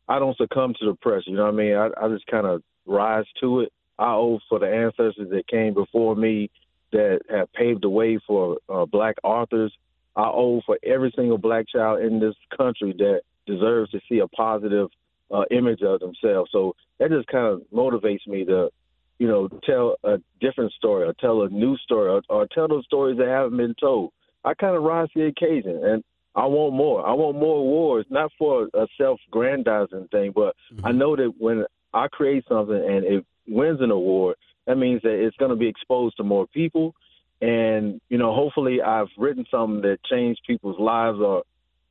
I 0.08 0.18
don't 0.18 0.36
succumb 0.36 0.74
to 0.80 0.86
the 0.86 0.94
pressure. 0.94 1.30
You 1.30 1.36
know 1.36 1.44
what 1.44 1.54
I 1.54 1.56
mean? 1.56 1.74
I, 1.74 1.88
I 2.00 2.08
just 2.08 2.26
kind 2.26 2.46
of 2.46 2.62
rise 2.86 3.26
to 3.40 3.60
it. 3.60 3.72
I 3.98 4.12
owe 4.12 4.38
for 4.48 4.58
the 4.58 4.66
ancestors 4.66 5.28
that 5.30 5.48
came 5.48 5.74
before 5.74 6.14
me 6.14 6.50
that 6.92 7.20
have 7.28 7.52
paved 7.52 7.82
the 7.82 7.90
way 7.90 8.18
for 8.26 8.58
uh, 8.68 8.86
black 8.86 9.16
authors. 9.22 9.72
I 10.16 10.24
owe 10.24 10.62
for 10.64 10.78
every 10.82 11.12
single 11.14 11.38
black 11.38 11.66
child 11.68 12.00
in 12.00 12.20
this 12.20 12.34
country 12.56 12.94
that 12.98 13.22
deserves 13.46 13.90
to 13.90 14.00
see 14.08 14.20
a 14.20 14.28
positive 14.28 14.88
uh, 15.30 15.44
image 15.50 15.82
of 15.82 16.00
themselves. 16.00 16.50
So 16.52 16.74
that 16.98 17.10
just 17.10 17.28
kind 17.28 17.46
of 17.46 17.62
motivates 17.72 18.26
me 18.26 18.44
to, 18.46 18.70
you 19.18 19.28
know, 19.28 19.48
tell 19.64 19.96
a 20.04 20.18
different 20.40 20.72
story 20.72 21.06
or 21.06 21.12
tell 21.14 21.42
a 21.42 21.48
new 21.48 21.76
story 21.78 22.10
or, 22.10 22.22
or 22.28 22.46
tell 22.46 22.68
those 22.68 22.84
stories 22.84 23.18
that 23.18 23.28
haven't 23.28 23.56
been 23.56 23.74
told. 23.80 24.12
I 24.44 24.54
kind 24.54 24.76
of 24.76 24.82
rise 24.82 25.08
to 25.14 25.20
the 25.20 25.26
occasion, 25.26 25.80
and 25.84 26.04
I 26.34 26.46
want 26.46 26.74
more. 26.74 27.04
I 27.06 27.12
want 27.12 27.36
more 27.36 27.58
awards, 27.58 28.08
not 28.10 28.30
for 28.38 28.68
a 28.72 28.86
self-grandizing 28.96 30.08
thing, 30.12 30.32
but 30.34 30.54
mm-hmm. 30.72 30.86
I 30.86 30.92
know 30.92 31.16
that 31.16 31.34
when 31.38 31.64
I 31.92 32.06
create 32.08 32.44
something 32.48 32.76
and 32.76 33.04
it 33.04 33.26
wins 33.48 33.80
an 33.80 33.90
award, 33.90 34.36
that 34.66 34.76
means 34.76 35.02
that 35.02 35.14
it's 35.14 35.36
going 35.36 35.50
to 35.50 35.56
be 35.56 35.66
exposed 35.66 36.16
to 36.18 36.24
more 36.24 36.46
people. 36.46 36.94
And, 37.40 38.00
you 38.08 38.18
know, 38.18 38.34
hopefully 38.34 38.82
I've 38.82 39.08
written 39.16 39.46
something 39.50 39.82
that 39.82 39.98
changed 40.04 40.42
people's 40.46 40.78
lives 40.78 41.18
or 41.18 41.42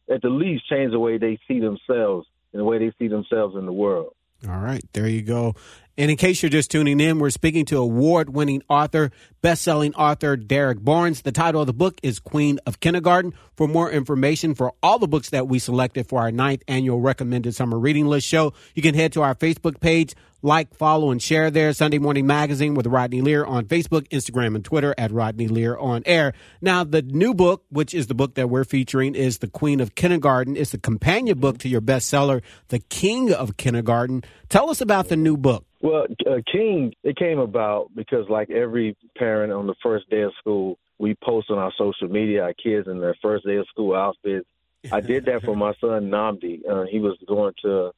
at 0.10 0.22
the 0.22 0.30
least 0.30 0.70
change 0.70 0.92
the 0.92 1.00
way 1.00 1.18
they 1.18 1.40
see 1.48 1.60
themselves 1.60 2.28
and 2.54 2.60
the 2.60 2.64
way 2.64 2.78
they 2.78 2.92
see 3.00 3.08
themselves 3.08 3.56
in 3.56 3.66
the 3.66 3.74
world. 3.74 4.14
All 4.48 4.60
right, 4.60 4.84
there 4.94 5.08
you 5.08 5.22
go. 5.22 5.56
And 6.00 6.12
in 6.12 6.18
case 6.18 6.44
you're 6.44 6.52
just 6.52 6.70
tuning 6.70 7.00
in, 7.00 7.18
we're 7.18 7.32
speaking 7.32 7.66
to 7.66 7.78
award 7.78 8.30
winning 8.30 8.62
author, 8.70 9.10
best 9.42 9.64
selling 9.64 9.96
author 9.96 10.38
Derrick 10.38 10.84
Barnes. 10.84 11.24
The 11.24 11.32
title 11.32 11.62
of 11.62 11.68
the 11.68 11.74
book 11.74 12.00
is 12.04 12.20
Queen 12.20 12.60
of 12.68 12.80
Kindergarten. 12.80 13.34
For 13.56 13.68
more 13.68 13.90
information 13.90 14.54
for 14.54 14.74
all 14.84 15.00
the 15.00 15.08
books 15.08 15.32
that 15.32 15.48
we 15.48 15.58
selected 15.58 16.08
for 16.08 16.22
our 16.22 16.32
ninth 16.32 16.62
annual 16.68 17.02
recommended 17.02 17.56
summer 17.56 17.80
reading 17.80 18.06
list 18.06 18.28
show, 18.28 18.54
you 18.76 18.84
can 18.84 18.94
head 18.94 19.12
to 19.14 19.24
our 19.24 19.34
Facebook 19.34 19.80
page, 19.80 20.14
like, 20.44 20.76
follow, 20.76 21.10
and 21.10 21.20
share 21.20 21.50
there. 21.50 21.74
Sunday 21.74 21.98
Morning 21.98 22.28
Magazine 22.28 22.76
with 22.76 22.86
Rodney 22.86 23.22
Lear 23.22 23.44
on 23.44 23.66
Facebook, 23.66 24.08
Instagram, 24.10 24.54
and 24.54 24.64
Twitter 24.64 24.94
at 25.00 25.12
Rodney 25.12 25.48
Lear 25.48 25.76
on 25.78 26.04
air. 26.06 26.34
Now, 26.62 26.84
the 26.84 27.02
new 27.02 27.34
book, 27.34 27.64
which 27.70 27.96
is 27.96 28.06
the 28.06 28.14
book 28.14 28.36
that 28.36 28.52
we're 28.52 28.66
featuring, 28.66 29.16
is 29.16 29.40
The 29.40 29.48
Queen 29.48 29.80
of 29.80 29.96
Kindergarten. 29.96 30.56
It's 30.56 30.72
the 30.72 30.78
companion 30.78 31.40
book 31.40 31.58
to 31.60 31.68
your 31.68 31.82
bestseller, 31.82 32.44
The 32.68 32.78
King 32.78 33.34
of 33.34 33.58
Kindergarten. 33.58 34.24
Tell 34.48 34.70
us 34.70 34.80
about 34.80 35.10
the 35.10 35.18
new 35.18 35.38
book. 35.38 35.67
Well, 35.82 36.08
uh, 36.26 36.42
King, 36.52 36.94
it 37.04 37.18
came 37.18 37.40
about 37.40 37.92
because, 37.96 38.26
like 38.30 38.50
every 38.50 38.98
parent 39.16 39.54
on 39.54 39.68
the 39.68 39.76
first 39.84 40.10
day 40.10 40.22
of 40.22 40.32
school, 40.40 40.80
we 40.98 41.16
post 41.24 41.52
on 41.52 41.60
our 41.60 41.72
social 41.78 42.08
media 42.08 42.44
our 42.44 42.54
kids 42.54 42.88
in 42.88 43.00
their 43.00 43.16
first 43.22 43.46
day 43.46 43.58
of 43.58 43.68
school 43.68 43.96
outfits. 43.96 44.48
I 44.92 45.02
did 45.02 45.26
that 45.26 45.44
for 45.44 45.56
my 45.56 45.74
son 45.80 46.10
Nnamdi. 46.10 46.62
Uh, 46.68 46.86
he 46.90 47.00
was 47.00 47.18
going 47.28 47.54
to 47.64 47.92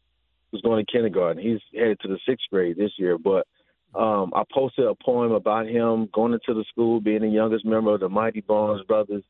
was 0.51 0.61
going 0.61 0.83
to 0.83 0.91
kindergarten. 0.91 1.41
He's 1.41 1.59
headed 1.73 1.99
to 2.01 2.07
the 2.07 2.19
sixth 2.27 2.47
grade 2.49 2.77
this 2.77 2.91
year, 2.97 3.17
but 3.17 3.45
um, 3.93 4.31
I 4.35 4.43
posted 4.51 4.85
a 4.85 4.95
poem 4.95 5.31
about 5.31 5.67
him 5.67 6.09
going 6.13 6.33
into 6.33 6.53
the 6.53 6.65
school, 6.69 6.99
being 6.99 7.21
the 7.21 7.27
youngest 7.27 7.65
member 7.65 7.93
of 7.93 7.99
the 7.99 8.09
Mighty 8.09 8.41
Barnes 8.41 8.83
Brothers. 8.87 9.23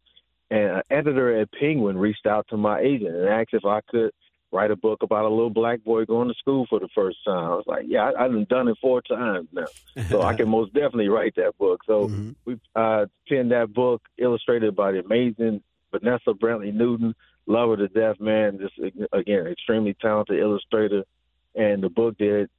And 0.51 0.77
an 0.77 0.82
editor 0.89 1.39
at 1.39 1.51
Penguin 1.51 1.98
reached 1.98 2.25
out 2.25 2.48
to 2.50 2.58
my 2.58 2.79
agent 2.79 3.15
and 3.15 3.29
asked 3.29 3.53
if 3.53 3.65
I 3.65 3.82
could 3.89 4.12
write 4.51 4.72
a 4.72 4.75
book 4.75 5.03
about 5.03 5.25
a 5.25 5.29
little 5.29 5.50
black 5.50 5.84
boy 5.84 6.06
going 6.06 6.27
to 6.27 6.34
school 6.36 6.65
for 6.70 6.79
the 6.79 6.88
first 6.96 7.18
time. 7.25 7.46
I 7.46 7.56
was 7.56 7.65
like, 7.68 7.86
yeah, 7.88 8.12
I, 8.12 8.25
I've 8.25 8.48
done 8.48 8.68
it 8.68 8.77
four 8.82 9.01
times 9.01 9.48
now, 9.51 9.68
so 10.10 10.22
I 10.22 10.36
can 10.36 10.50
most 10.58 10.74
definitely 10.74 11.10
write 11.10 11.36
that 11.36 11.58
book. 11.58 11.82
So 11.86 12.08
mm-hmm. 12.08 12.32
we 12.46 12.60
uh, 12.75 13.06
penned 13.27 13.51
that 13.51 13.74
book, 13.74 14.01
illustrated 14.18 14.75
by 14.75 14.91
the 14.91 15.00
amazing 15.00 15.62
Vanessa 15.91 16.32
Brantley 16.32 16.74
Newton. 16.74 17.15
Love 17.46 17.70
her 17.70 17.77
to 17.77 17.88
death, 17.88 18.20
man. 18.20 18.60
Just 18.60 18.77
again, 19.12 19.48
extremely 19.48 19.96
talented 20.01 20.39
illustrator, 20.39 21.03
and 21.56 21.82
the 21.84 21.89
book 21.89 22.18
did 22.18 22.50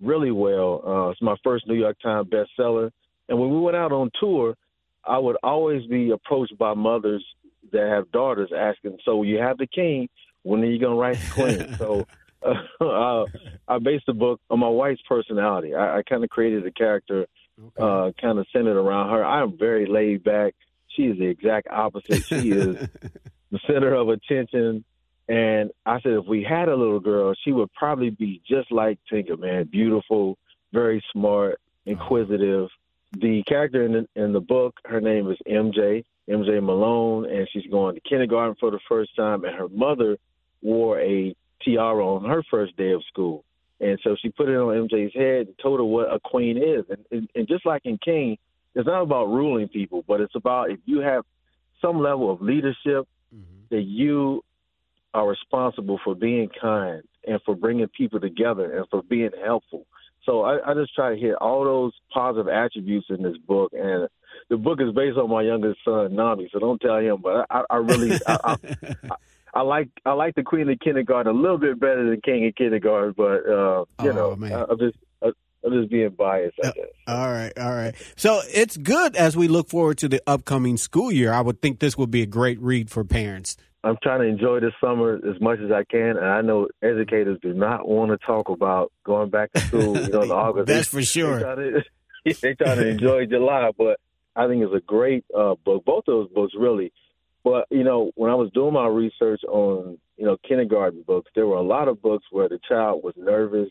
really 0.00 0.30
well. 0.30 0.82
Uh, 0.86 1.10
it's 1.10 1.22
my 1.22 1.36
first 1.44 1.66
New 1.68 1.74
York 1.74 1.98
Times 2.02 2.28
bestseller. 2.28 2.90
And 3.28 3.38
when 3.38 3.50
we 3.50 3.60
went 3.60 3.76
out 3.76 3.92
on 3.92 4.10
tour, 4.18 4.56
I 5.04 5.18
would 5.18 5.36
always 5.42 5.86
be 5.86 6.10
approached 6.10 6.56
by 6.58 6.74
mothers 6.74 7.24
that 7.72 7.86
have 7.86 8.10
daughters 8.10 8.50
asking, 8.56 8.98
"So 9.04 9.22
you 9.22 9.38
have 9.38 9.58
the 9.58 9.66
king? 9.66 10.08
When 10.42 10.62
are 10.62 10.66
you 10.66 10.78
going 10.78 10.94
to 10.94 11.00
write 11.00 11.18
the 11.18 11.30
queen? 11.32 11.76
so 11.76 12.06
uh, 12.80 13.24
I 13.68 13.78
based 13.78 14.06
the 14.06 14.14
book 14.14 14.40
on 14.50 14.60
my 14.60 14.68
wife's 14.68 15.02
personality. 15.08 15.74
I, 15.74 15.98
I 15.98 16.02
kind 16.02 16.24
of 16.24 16.30
created 16.30 16.66
a 16.66 16.70
character 16.70 17.26
okay. 17.58 17.82
uh, 17.82 18.12
kind 18.20 18.38
of 18.38 18.46
centered 18.52 18.78
around 18.78 19.10
her. 19.10 19.24
I 19.24 19.42
am 19.42 19.58
very 19.58 19.86
laid 19.86 20.24
back. 20.24 20.54
She 20.88 21.02
is 21.02 21.18
the 21.18 21.26
exact 21.26 21.68
opposite. 21.70 22.24
She 22.24 22.50
is 22.50 22.88
the 23.50 23.60
center 23.66 23.94
of 23.94 24.08
attention. 24.08 24.84
And 25.28 25.70
I 25.86 26.00
said, 26.00 26.12
if 26.12 26.26
we 26.26 26.42
had 26.42 26.68
a 26.68 26.74
little 26.74 26.98
girl, 26.98 27.34
she 27.44 27.52
would 27.52 27.72
probably 27.74 28.10
be 28.10 28.42
just 28.48 28.72
like 28.72 28.98
Tinker, 29.08 29.36
man. 29.36 29.68
Beautiful, 29.70 30.36
very 30.72 31.02
smart, 31.12 31.60
inquisitive. 31.86 32.68
The 33.12 33.42
character 33.44 33.84
in 33.84 33.92
the, 33.92 34.08
in 34.20 34.32
the 34.32 34.40
book, 34.40 34.74
her 34.86 35.00
name 35.00 35.30
is 35.30 35.38
MJ, 35.46 36.04
MJ 36.28 36.62
Malone, 36.62 37.30
and 37.30 37.48
she's 37.52 37.66
going 37.70 37.94
to 37.94 38.00
kindergarten 38.00 38.56
for 38.58 38.72
the 38.72 38.80
first 38.88 39.14
time. 39.14 39.44
And 39.44 39.54
her 39.54 39.68
mother 39.68 40.16
wore 40.62 41.00
a 41.00 41.34
tiara 41.62 42.06
on 42.06 42.28
her 42.28 42.42
first 42.50 42.76
day 42.76 42.92
of 42.92 43.02
school. 43.04 43.44
And 43.80 43.98
so 44.04 44.14
she 44.20 44.28
put 44.28 44.48
it 44.48 44.56
on 44.56 44.88
MJ's 44.88 45.14
head 45.14 45.46
and 45.46 45.58
told 45.62 45.80
her 45.80 45.84
what 45.84 46.12
a 46.12 46.20
queen 46.20 46.58
is. 46.58 46.84
And, 46.90 47.04
and, 47.10 47.28
and 47.34 47.48
just 47.48 47.64
like 47.64 47.82
in 47.86 47.98
King, 47.98 48.36
it's 48.74 48.86
not 48.86 49.02
about 49.02 49.26
ruling 49.26 49.68
people, 49.68 50.04
but 50.06 50.20
it's 50.20 50.34
about 50.34 50.70
if 50.70 50.80
you 50.84 51.00
have 51.00 51.24
some 51.80 51.98
level 51.98 52.30
of 52.30 52.42
leadership, 52.42 53.08
mm-hmm. 53.34 53.64
that 53.70 53.82
you 53.82 54.44
are 55.14 55.26
responsible 55.26 55.98
for 56.04 56.14
being 56.14 56.48
kind 56.60 57.02
and 57.26 57.40
for 57.44 57.54
bringing 57.54 57.88
people 57.88 58.20
together 58.20 58.78
and 58.78 58.86
for 58.90 59.02
being 59.02 59.30
helpful. 59.44 59.86
So 60.24 60.42
I, 60.42 60.70
I 60.70 60.74
just 60.74 60.94
try 60.94 61.14
to 61.14 61.20
hit 61.20 61.34
all 61.36 61.64
those 61.64 61.92
positive 62.12 62.48
attributes 62.48 63.06
in 63.08 63.22
this 63.22 63.36
book. 63.38 63.72
And 63.72 64.08
the 64.48 64.56
book 64.56 64.80
is 64.80 64.94
based 64.94 65.16
on 65.16 65.30
my 65.30 65.42
youngest 65.42 65.80
son, 65.84 66.14
Nami. 66.14 66.48
So 66.52 66.58
don't 66.58 66.80
tell 66.80 66.98
him, 66.98 67.20
but 67.22 67.46
I, 67.50 67.62
I 67.70 67.76
really, 67.76 68.18
I, 68.26 68.38
I, 68.44 68.56
I 69.52 69.62
like 69.62 69.88
I 70.04 70.12
like 70.12 70.34
the 70.34 70.42
Queen 70.42 70.68
of 70.68 70.78
Kindergarten 70.78 71.34
a 71.34 71.38
little 71.38 71.58
bit 71.58 71.80
better 71.80 72.08
than 72.08 72.20
King 72.20 72.46
of 72.46 72.54
Kindergarten, 72.54 73.14
but 73.16 73.46
uh, 73.46 73.84
you 74.02 74.10
oh, 74.10 74.12
know, 74.12 74.36
man. 74.36 74.52
I, 74.52 74.64
I'm 74.70 74.78
just 74.78 74.96
I'm 75.64 75.72
just 75.72 75.90
being 75.90 76.10
biased. 76.10 76.56
I 76.62 76.70
guess. 76.70 76.86
All 77.06 77.30
right, 77.30 77.52
all 77.58 77.72
right. 77.72 77.94
So 78.16 78.40
it's 78.52 78.76
good 78.76 79.16
as 79.16 79.36
we 79.36 79.48
look 79.48 79.68
forward 79.68 79.98
to 79.98 80.08
the 80.08 80.22
upcoming 80.26 80.76
school 80.76 81.12
year. 81.12 81.32
I 81.32 81.40
would 81.40 81.60
think 81.60 81.80
this 81.80 81.98
would 81.98 82.10
be 82.10 82.22
a 82.22 82.26
great 82.26 82.60
read 82.60 82.90
for 82.90 83.04
parents. 83.04 83.56
I'm 83.82 83.96
trying 84.02 84.20
to 84.20 84.26
enjoy 84.26 84.60
this 84.60 84.74
summer 84.80 85.16
as 85.16 85.40
much 85.40 85.58
as 85.60 85.70
I 85.70 85.84
can, 85.84 86.16
and 86.16 86.26
I 86.26 86.40
know 86.42 86.68
educators 86.82 87.38
do 87.40 87.54
not 87.54 87.88
want 87.88 88.10
to 88.10 88.26
talk 88.26 88.48
about 88.48 88.92
going 89.04 89.30
back 89.30 89.52
to 89.52 89.60
school. 89.60 89.98
You 89.98 90.08
know, 90.08 90.22
in 90.22 90.30
August. 90.30 90.66
That's 90.66 90.88
for 90.88 91.02
sure. 91.02 91.40
They 92.22 92.34
try, 92.34 92.34
to, 92.34 92.40
they 92.42 92.54
try 92.54 92.74
to 92.74 92.88
enjoy 92.88 93.24
July, 93.24 93.70
but 93.78 93.98
I 94.36 94.46
think 94.46 94.62
it's 94.62 94.74
a 94.74 94.80
great 94.80 95.24
uh, 95.34 95.54
book. 95.64 95.86
Both 95.86 96.04
of 96.06 96.28
those 96.28 96.28
books 96.28 96.52
really 96.54 96.92
but 97.44 97.66
you 97.70 97.84
know, 97.84 98.12
when 98.16 98.30
I 98.30 98.34
was 98.34 98.50
doing 98.52 98.74
my 98.74 98.86
research 98.86 99.42
on 99.44 99.98
you 100.16 100.24
know 100.24 100.36
kindergarten 100.46 101.02
books, 101.02 101.30
there 101.34 101.46
were 101.46 101.56
a 101.56 101.62
lot 101.62 101.88
of 101.88 102.02
books 102.02 102.24
where 102.30 102.48
the 102.48 102.60
child 102.68 103.02
was 103.02 103.14
nervous 103.16 103.70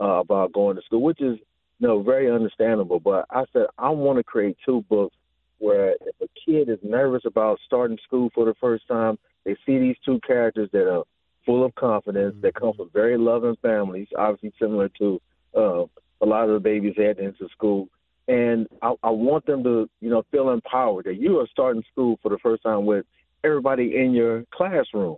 uh, 0.00 0.20
about 0.20 0.52
going 0.52 0.76
to 0.76 0.82
school, 0.82 1.02
which 1.02 1.20
is 1.20 1.38
you 1.78 1.88
know 1.88 2.02
very 2.02 2.30
understandable. 2.30 3.00
But 3.00 3.26
I 3.30 3.44
said 3.52 3.66
I 3.78 3.90
want 3.90 4.18
to 4.18 4.24
create 4.24 4.56
two 4.64 4.84
books 4.88 5.16
where 5.58 5.90
if 5.90 6.16
a 6.20 6.28
kid 6.44 6.68
is 6.68 6.78
nervous 6.82 7.22
about 7.24 7.58
starting 7.66 7.98
school 8.04 8.30
for 8.34 8.44
the 8.44 8.54
first 8.60 8.86
time, 8.88 9.18
they 9.44 9.56
see 9.64 9.78
these 9.78 9.96
two 10.04 10.18
characters 10.26 10.68
that 10.72 10.90
are 10.90 11.04
full 11.46 11.64
of 11.64 11.74
confidence, 11.74 12.32
mm-hmm. 12.34 12.42
that 12.42 12.54
come 12.54 12.72
from 12.74 12.90
very 12.92 13.18
loving 13.18 13.56
families, 13.62 14.08
obviously 14.16 14.52
similar 14.60 14.88
to 14.88 15.20
uh, 15.56 15.84
a 16.20 16.26
lot 16.26 16.48
of 16.48 16.54
the 16.54 16.60
babies 16.60 16.94
heading 16.96 17.26
into 17.26 17.48
school 17.52 17.88
and 18.32 18.66
I, 18.80 18.94
I 19.02 19.10
want 19.10 19.44
them 19.44 19.62
to, 19.64 19.90
you 20.00 20.08
know, 20.08 20.22
feel 20.30 20.50
empowered 20.50 21.04
that 21.04 21.16
you 21.16 21.38
are 21.40 21.46
starting 21.50 21.84
school 21.92 22.18
for 22.22 22.30
the 22.30 22.38
first 22.38 22.62
time 22.62 22.86
with 22.86 23.04
everybody 23.44 23.96
in 23.96 24.14
your 24.14 24.44
classroom. 24.54 25.16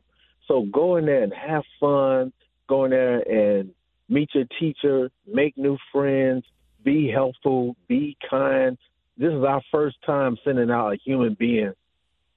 So 0.49 0.67
go 0.73 0.97
in 0.97 1.07
there 1.07 1.23
and 1.23 1.33
have 1.33 1.63
fun. 1.79 2.33
Go 2.69 2.87
in 2.87 2.91
there 2.91 3.21
and 3.21 3.71
meet 4.09 4.31
your 4.35 4.47
teacher, 4.59 5.11
make 5.33 5.57
new 5.57 5.79
friends, 5.93 6.45
be 6.83 7.09
helpful, 7.09 7.77
be 7.87 8.17
kind. 8.29 8.77
This 9.17 9.33
is 9.33 9.45
our 9.45 9.63
first 9.71 9.97
time 10.05 10.37
sending 10.45 10.71
out 10.71 10.93
a 10.93 10.97
human 10.97 11.37
being 11.39 11.73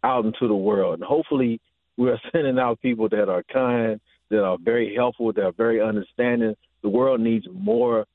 out 0.04 0.26
into 0.26 0.48
the 0.48 0.56
world. 0.56 1.00
And 1.00 1.04
hopefully 1.04 1.60
we 1.98 2.12
are 2.12 2.22
sending 2.32 2.60
out 2.60 2.82
people 2.82 3.10
that 3.10 3.30
are 3.30 3.44
kind, 3.52 4.00
that 4.30 4.44
are 4.44 4.60
very 4.62 4.94
helpful, 4.94 5.34
that 5.34 5.44
are 5.44 5.54
very 5.54 5.82
understanding. 5.82 6.56
The 6.84 6.90
world 6.90 7.20
needs 7.20 7.48
more 7.52 8.06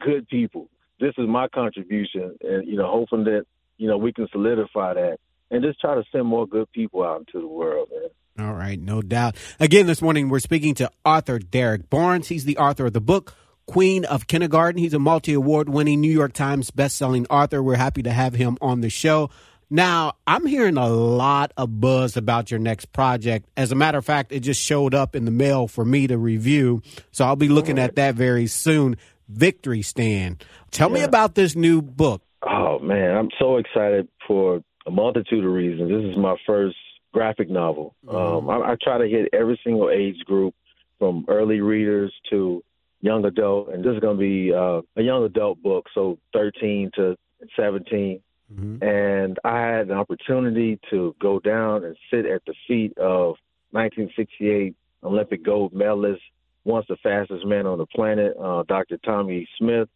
good 0.00 0.28
people 0.28 0.68
this 1.02 1.14
is 1.18 1.28
my 1.28 1.48
contribution, 1.48 2.36
and 2.40 2.66
you 2.66 2.76
know, 2.76 2.88
hoping 2.88 3.24
that 3.24 3.44
you 3.76 3.88
know 3.88 3.98
we 3.98 4.12
can 4.12 4.28
solidify 4.30 4.94
that 4.94 5.18
and 5.50 5.62
just 5.62 5.80
try 5.80 5.94
to 5.94 6.04
send 6.12 6.26
more 6.26 6.46
good 6.46 6.70
people 6.72 7.02
out 7.02 7.20
into 7.20 7.40
the 7.40 7.46
world, 7.46 7.88
man. 7.90 8.46
All 8.46 8.54
right, 8.54 8.80
no 8.80 9.02
doubt. 9.02 9.36
Again, 9.60 9.86
this 9.86 10.00
morning 10.00 10.30
we're 10.30 10.38
speaking 10.38 10.74
to 10.76 10.90
author 11.04 11.38
Derrick 11.38 11.90
Barnes. 11.90 12.28
He's 12.28 12.44
the 12.44 12.56
author 12.56 12.86
of 12.86 12.94
the 12.94 13.00
book 13.00 13.34
Queen 13.66 14.04
of 14.04 14.26
Kindergarten. 14.26 14.78
He's 14.78 14.94
a 14.94 14.98
multi 14.98 15.34
award 15.34 15.68
winning 15.68 16.00
New 16.00 16.10
York 16.10 16.32
Times 16.32 16.70
best-selling 16.70 17.26
author. 17.26 17.62
We're 17.62 17.76
happy 17.76 18.02
to 18.04 18.10
have 18.10 18.34
him 18.34 18.56
on 18.62 18.80
the 18.80 18.88
show. 18.88 19.28
Now, 19.74 20.12
I'm 20.26 20.44
hearing 20.44 20.76
a 20.76 20.88
lot 20.88 21.52
of 21.56 21.80
buzz 21.80 22.18
about 22.18 22.50
your 22.50 22.60
next 22.60 22.92
project. 22.92 23.48
As 23.56 23.72
a 23.72 23.74
matter 23.74 23.96
of 23.96 24.04
fact, 24.04 24.30
it 24.30 24.40
just 24.40 24.60
showed 24.60 24.94
up 24.94 25.16
in 25.16 25.24
the 25.24 25.30
mail 25.30 25.66
for 25.66 25.82
me 25.82 26.06
to 26.08 26.18
review. 26.18 26.82
So 27.10 27.24
I'll 27.24 27.36
be 27.36 27.48
looking 27.48 27.78
at 27.78 27.96
that 27.96 28.14
very 28.14 28.46
soon. 28.46 28.98
Victory 29.28 29.82
Stand. 29.82 30.44
Tell 30.70 30.88
yeah. 30.88 30.94
me 30.94 31.02
about 31.02 31.34
this 31.34 31.54
new 31.56 31.82
book. 31.82 32.22
Oh 32.42 32.78
man, 32.80 33.16
I'm 33.16 33.28
so 33.38 33.56
excited 33.56 34.08
for 34.26 34.62
a 34.86 34.90
multitude 34.90 35.44
of 35.44 35.52
reasons. 35.52 35.90
This 35.90 36.10
is 36.10 36.16
my 36.16 36.36
first 36.46 36.76
graphic 37.12 37.48
novel. 37.50 37.94
Mm-hmm. 38.06 38.16
Um, 38.16 38.50
I, 38.50 38.72
I, 38.72 38.76
try 38.82 38.98
to 38.98 39.06
hit 39.06 39.28
every 39.32 39.60
single 39.62 39.90
age 39.90 40.18
group, 40.24 40.54
from 41.02 41.24
early 41.26 41.60
readers 41.60 42.14
to 42.30 42.62
young 43.00 43.24
adult, 43.24 43.70
and 43.70 43.82
this 43.82 43.94
is 43.94 43.98
going 43.98 44.16
to 44.16 44.20
be 44.20 44.52
uh, 44.54 44.82
a 44.94 45.02
young 45.02 45.24
adult 45.24 45.60
book, 45.60 45.86
so 45.92 46.16
13 46.32 46.92
to 46.94 47.16
17. 47.56 48.20
Mm-hmm. 48.54 48.84
And 48.84 49.36
I 49.44 49.62
had 49.62 49.88
an 49.88 49.92
opportunity 49.92 50.78
to 50.90 51.16
go 51.20 51.40
down 51.40 51.84
and 51.84 51.96
sit 52.08 52.24
at 52.24 52.42
the 52.46 52.54
feet 52.68 52.96
of 52.98 53.34
1968 53.72 54.76
Olympic 55.02 55.44
gold 55.44 55.72
medalist 55.72 56.22
once 56.64 56.86
the 56.88 56.96
fastest 57.02 57.44
man 57.44 57.66
on 57.66 57.78
the 57.78 57.86
planet, 57.86 58.34
uh, 58.40 58.62
Dr. 58.68 58.98
Tommie 58.98 59.48
Smith. 59.58 59.88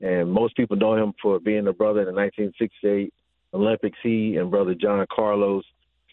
And 0.00 0.30
most 0.30 0.56
people 0.56 0.76
know 0.76 0.96
him 0.96 1.14
for 1.22 1.38
being 1.38 1.64
the 1.64 1.72
brother 1.72 2.00
in 2.00 2.06
the 2.06 2.12
1968 2.12 3.12
Olympics. 3.52 3.98
He 4.02 4.36
and 4.36 4.50
brother 4.50 4.74
John 4.74 5.06
Carlos 5.14 5.64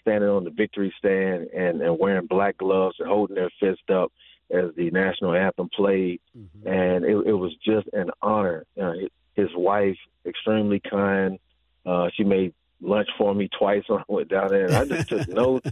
standing 0.01 0.29
on 0.29 0.43
the 0.43 0.49
victory 0.49 0.93
stand 0.97 1.47
and, 1.55 1.81
and 1.81 1.97
wearing 1.99 2.27
black 2.27 2.57
gloves 2.57 2.95
and 2.99 3.07
holding 3.07 3.35
their 3.35 3.51
fist 3.59 3.89
up 3.89 4.11
as 4.49 4.65
the 4.75 4.89
national 4.91 5.33
anthem 5.33 5.69
played. 5.75 6.19
Mm-hmm. 6.37 6.67
And 6.67 7.05
it, 7.05 7.27
it 7.27 7.33
was 7.33 7.55
just 7.63 7.87
an 7.93 8.11
honor. 8.21 8.65
Uh, 8.81 8.93
his 9.35 9.49
wife, 9.55 9.97
extremely 10.25 10.79
kind. 10.79 11.39
Uh, 11.85 12.09
she 12.15 12.23
made 12.23 12.53
lunch 12.81 13.09
for 13.17 13.33
me 13.33 13.49
twice 13.57 13.83
when 13.87 13.99
I 13.99 14.03
went 14.07 14.29
down 14.29 14.49
there, 14.49 14.65
and 14.65 14.75
I 14.75 14.85
just 14.85 15.09
took 15.09 15.27
notes. 15.27 15.69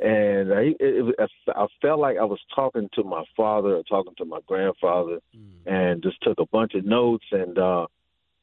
And 0.00 0.52
I, 0.52 0.60
it, 0.80 1.14
it, 1.18 1.30
I 1.48 1.66
felt 1.80 2.00
like 2.00 2.16
I 2.18 2.24
was 2.24 2.40
talking 2.54 2.88
to 2.94 3.04
my 3.04 3.24
father 3.36 3.76
or 3.76 3.82
talking 3.82 4.14
to 4.18 4.24
my 4.24 4.40
grandfather, 4.46 5.20
mm. 5.36 5.66
and 5.66 6.02
just 6.02 6.20
took 6.22 6.38
a 6.38 6.46
bunch 6.46 6.74
of 6.74 6.84
notes. 6.84 7.26
And 7.32 7.58
uh, 7.58 7.86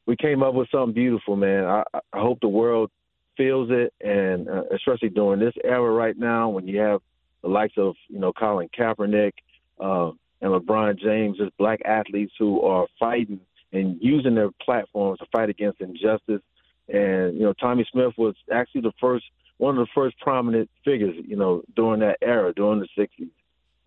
we 0.06 0.16
came 0.16 0.42
up 0.42 0.54
with 0.54 0.68
something 0.70 0.94
beautiful, 0.94 1.36
man. 1.36 1.64
I, 1.64 1.82
I 2.12 2.20
hope 2.20 2.40
the 2.40 2.48
world 2.48 2.90
feels 3.36 3.68
it, 3.70 3.92
and 4.00 4.48
uh, 4.48 4.62
especially 4.74 5.10
during 5.10 5.40
this 5.40 5.54
era 5.64 5.90
right 5.90 6.16
now, 6.16 6.48
when 6.48 6.68
you 6.68 6.78
have 6.80 7.00
the 7.42 7.48
likes 7.48 7.74
of 7.76 7.94
you 8.08 8.18
know 8.18 8.32
Colin 8.32 8.68
Kaepernick 8.76 9.32
uh, 9.80 10.10
and 10.40 10.52
LeBron 10.52 10.98
James, 10.98 11.38
as 11.40 11.48
black 11.58 11.80
athletes 11.84 12.32
who 12.38 12.62
are 12.62 12.86
fighting 12.98 13.40
and 13.72 13.98
using 14.00 14.36
their 14.36 14.50
platforms 14.62 15.18
to 15.18 15.26
fight 15.32 15.50
against 15.50 15.80
injustice 15.80 16.40
and 16.88 17.34
you 17.34 17.42
know, 17.42 17.52
Tommie 17.54 17.86
Smith 17.90 18.12
was 18.16 18.34
actually 18.52 18.82
the 18.82 18.92
first, 19.00 19.24
one 19.58 19.78
of 19.78 19.86
the 19.86 19.92
first 19.94 20.18
prominent 20.20 20.70
figures, 20.84 21.14
you 21.26 21.36
know, 21.36 21.62
during 21.74 22.00
that 22.00 22.18
era, 22.22 22.52
during 22.54 22.80
the 22.80 22.88
'60s. 22.98 23.30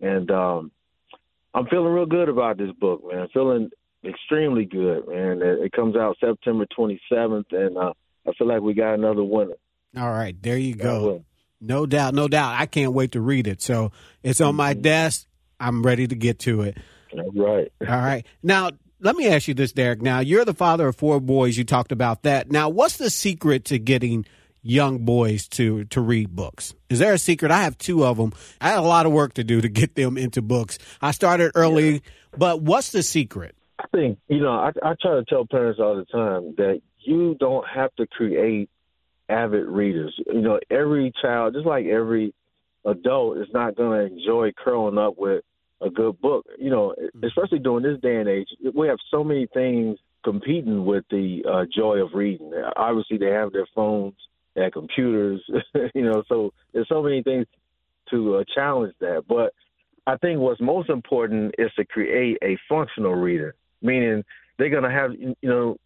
And 0.00 0.30
um, 0.30 0.70
I'm 1.54 1.66
feeling 1.66 1.92
real 1.92 2.06
good 2.06 2.28
about 2.28 2.58
this 2.58 2.70
book, 2.72 3.02
man. 3.04 3.22
I'm 3.22 3.28
feeling 3.28 3.70
extremely 4.04 4.64
good, 4.64 5.08
man. 5.08 5.40
It, 5.42 5.72
comes 5.72 5.96
out 5.96 6.16
September 6.20 6.66
27th, 6.78 7.52
and 7.52 7.76
uh, 7.76 7.92
I 8.26 8.32
feel 8.38 8.46
like 8.46 8.60
we 8.60 8.74
got 8.74 8.94
another 8.94 9.24
winner. 9.24 9.54
All 9.96 10.10
right, 10.10 10.40
there 10.40 10.58
you 10.58 10.74
go. 10.74 11.24
No 11.60 11.86
doubt, 11.86 12.14
no 12.14 12.28
doubt. 12.28 12.54
I 12.58 12.66
can't 12.66 12.92
wait 12.92 13.12
to 13.12 13.20
read 13.20 13.46
it. 13.46 13.60
So 13.60 13.90
it's 14.22 14.40
on 14.40 14.54
my 14.54 14.74
mm-hmm. 14.74 14.82
desk. 14.82 15.26
I'm 15.58 15.82
ready 15.82 16.06
to 16.06 16.14
get 16.14 16.38
to 16.40 16.62
it. 16.62 16.78
All 17.12 17.32
right. 17.34 17.72
All 17.80 17.96
right. 17.96 18.24
Now, 18.42 18.70
let 19.00 19.16
me 19.16 19.28
ask 19.28 19.48
you 19.48 19.54
this, 19.54 19.72
Derrick. 19.72 20.02
Now, 20.02 20.20
you're 20.20 20.44
the 20.44 20.54
father 20.54 20.88
of 20.88 20.96
four 20.96 21.20
boys. 21.20 21.56
You 21.56 21.64
talked 21.64 21.92
about 21.92 22.22
that. 22.22 22.50
Now, 22.50 22.68
what's 22.68 22.96
the 22.96 23.10
secret 23.10 23.66
to 23.66 23.78
getting 23.78 24.26
young 24.62 25.04
boys 25.04 25.46
to 25.48 25.84
to 25.84 26.00
read 26.00 26.34
books? 26.34 26.74
Is 26.88 26.98
there 26.98 27.12
a 27.12 27.18
secret? 27.18 27.50
I 27.50 27.62
have 27.62 27.78
two 27.78 28.04
of 28.04 28.16
them. 28.16 28.32
I 28.60 28.70
had 28.70 28.78
a 28.78 28.82
lot 28.82 29.06
of 29.06 29.12
work 29.12 29.34
to 29.34 29.44
do 29.44 29.60
to 29.60 29.68
get 29.68 29.94
them 29.94 30.18
into 30.18 30.42
books. 30.42 30.78
I 31.00 31.12
started 31.12 31.52
early, 31.54 31.92
yeah. 31.92 31.98
but 32.36 32.62
what's 32.62 32.90
the 32.90 33.02
secret? 33.02 33.54
I 33.78 33.84
think 33.94 34.18
you 34.28 34.40
know. 34.40 34.52
I, 34.52 34.72
I 34.82 34.94
try 35.00 35.14
to 35.14 35.24
tell 35.24 35.46
parents 35.46 35.80
all 35.80 35.96
the 35.96 36.04
time 36.04 36.54
that 36.56 36.82
you 37.00 37.36
don't 37.38 37.66
have 37.68 37.94
to 37.96 38.06
create 38.06 38.68
avid 39.28 39.66
readers. 39.66 40.14
You 40.26 40.40
know, 40.40 40.58
every 40.70 41.12
child, 41.22 41.54
just 41.54 41.66
like 41.66 41.86
every 41.86 42.34
adult, 42.84 43.38
is 43.38 43.48
not 43.52 43.76
going 43.76 44.08
to 44.08 44.14
enjoy 44.14 44.52
curling 44.52 44.98
up 44.98 45.14
with 45.16 45.44
a 45.80 45.90
good 45.90 46.20
book. 46.20 46.46
You 46.58 46.70
know, 46.70 46.94
mm-hmm. 47.00 47.24
especially 47.24 47.58
during 47.58 47.84
this 47.84 48.00
day 48.00 48.16
and 48.16 48.28
age, 48.28 48.48
we 48.74 48.88
have 48.88 48.98
so 49.10 49.22
many 49.24 49.46
things 49.52 49.98
competing 50.24 50.84
with 50.84 51.04
the 51.10 51.42
uh, 51.48 51.64
joy 51.74 51.98
of 51.98 52.10
reading. 52.14 52.52
Obviously, 52.76 53.18
they 53.18 53.30
have 53.30 53.52
their 53.52 53.66
phones, 53.74 54.14
they 54.54 54.62
have 54.62 54.72
computers. 54.72 55.40
you 55.94 56.02
know, 56.02 56.22
so 56.28 56.52
there's 56.72 56.88
so 56.88 57.02
many 57.02 57.22
things 57.22 57.46
to 58.10 58.36
uh, 58.36 58.44
challenge 58.54 58.94
that. 59.00 59.24
But 59.28 59.52
I 60.06 60.16
think 60.16 60.40
what's 60.40 60.60
most 60.60 60.90
important 60.90 61.54
is 61.58 61.70
to 61.76 61.84
create 61.84 62.38
a 62.42 62.58
functional 62.68 63.14
reader, 63.14 63.54
meaning 63.82 64.24
they're 64.58 64.70
going 64.70 64.84
to 64.84 64.90
have, 64.90 65.12
you 65.12 65.36
know, 65.42 65.76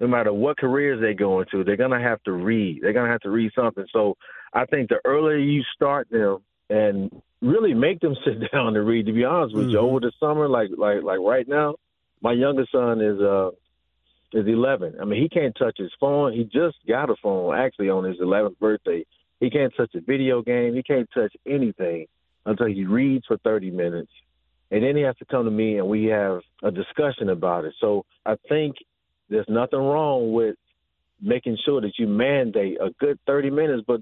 no 0.00 0.06
matter 0.06 0.32
what 0.32 0.58
careers 0.58 1.00
they 1.00 1.12
go 1.12 1.40
into, 1.40 1.64
they're 1.64 1.76
going 1.76 1.90
to 1.90 2.00
have 2.00 2.22
to 2.22 2.32
read. 2.32 2.80
They're 2.82 2.92
going 2.92 3.06
to 3.06 3.12
have 3.12 3.20
to 3.22 3.30
read 3.30 3.50
something. 3.54 3.84
So 3.92 4.16
I 4.52 4.64
think 4.64 4.88
the 4.88 5.00
earlier 5.04 5.36
you 5.36 5.62
start 5.74 6.08
them 6.08 6.38
and 6.70 7.10
really 7.40 7.74
make 7.74 8.00
them 8.00 8.16
sit 8.24 8.50
down 8.52 8.76
and 8.76 8.86
read. 8.86 9.06
To 9.06 9.12
be 9.12 9.24
honest 9.24 9.54
with 9.54 9.66
mm-hmm. 9.66 9.72
you, 9.72 9.78
over 9.78 10.00
the 10.00 10.12
summer, 10.20 10.48
like 10.48 10.70
like 10.76 11.02
like 11.02 11.20
right 11.20 11.46
now, 11.48 11.76
my 12.20 12.32
youngest 12.32 12.72
son 12.72 13.00
is 13.00 13.20
uh 13.20 13.50
is 14.32 14.46
11. 14.46 14.96
I 15.00 15.04
mean, 15.04 15.22
he 15.22 15.28
can't 15.28 15.56
touch 15.58 15.76
his 15.78 15.92
phone. 15.98 16.32
He 16.34 16.44
just 16.44 16.76
got 16.86 17.10
a 17.10 17.16
phone 17.22 17.54
actually 17.56 17.88
on 17.88 18.04
his 18.04 18.18
11th 18.18 18.58
birthday. 18.58 19.06
He 19.40 19.50
can't 19.50 19.72
touch 19.76 19.94
a 19.94 20.00
video 20.00 20.42
game. 20.42 20.74
He 20.74 20.82
can't 20.82 21.08
touch 21.14 21.34
anything 21.46 22.06
until 22.44 22.66
he 22.66 22.84
reads 22.84 23.24
for 23.26 23.38
30 23.38 23.70
minutes. 23.70 24.10
And 24.70 24.82
then 24.82 24.96
he 24.96 25.02
has 25.02 25.16
to 25.16 25.24
come 25.24 25.44
to 25.44 25.50
me 25.50 25.78
and 25.78 25.88
we 25.88 26.06
have 26.06 26.40
a 26.62 26.70
discussion 26.70 27.30
about 27.30 27.64
it. 27.64 27.74
So 27.80 28.04
I 28.26 28.36
think 28.48 28.76
there's 29.30 29.48
nothing 29.48 29.78
wrong 29.78 30.32
with 30.32 30.56
making 31.20 31.56
sure 31.64 31.80
that 31.80 31.92
you 31.98 32.06
mandate 32.06 32.78
a 32.80 32.90
good 33.00 33.18
30 33.26 33.50
minutes, 33.50 33.84
but 33.86 34.00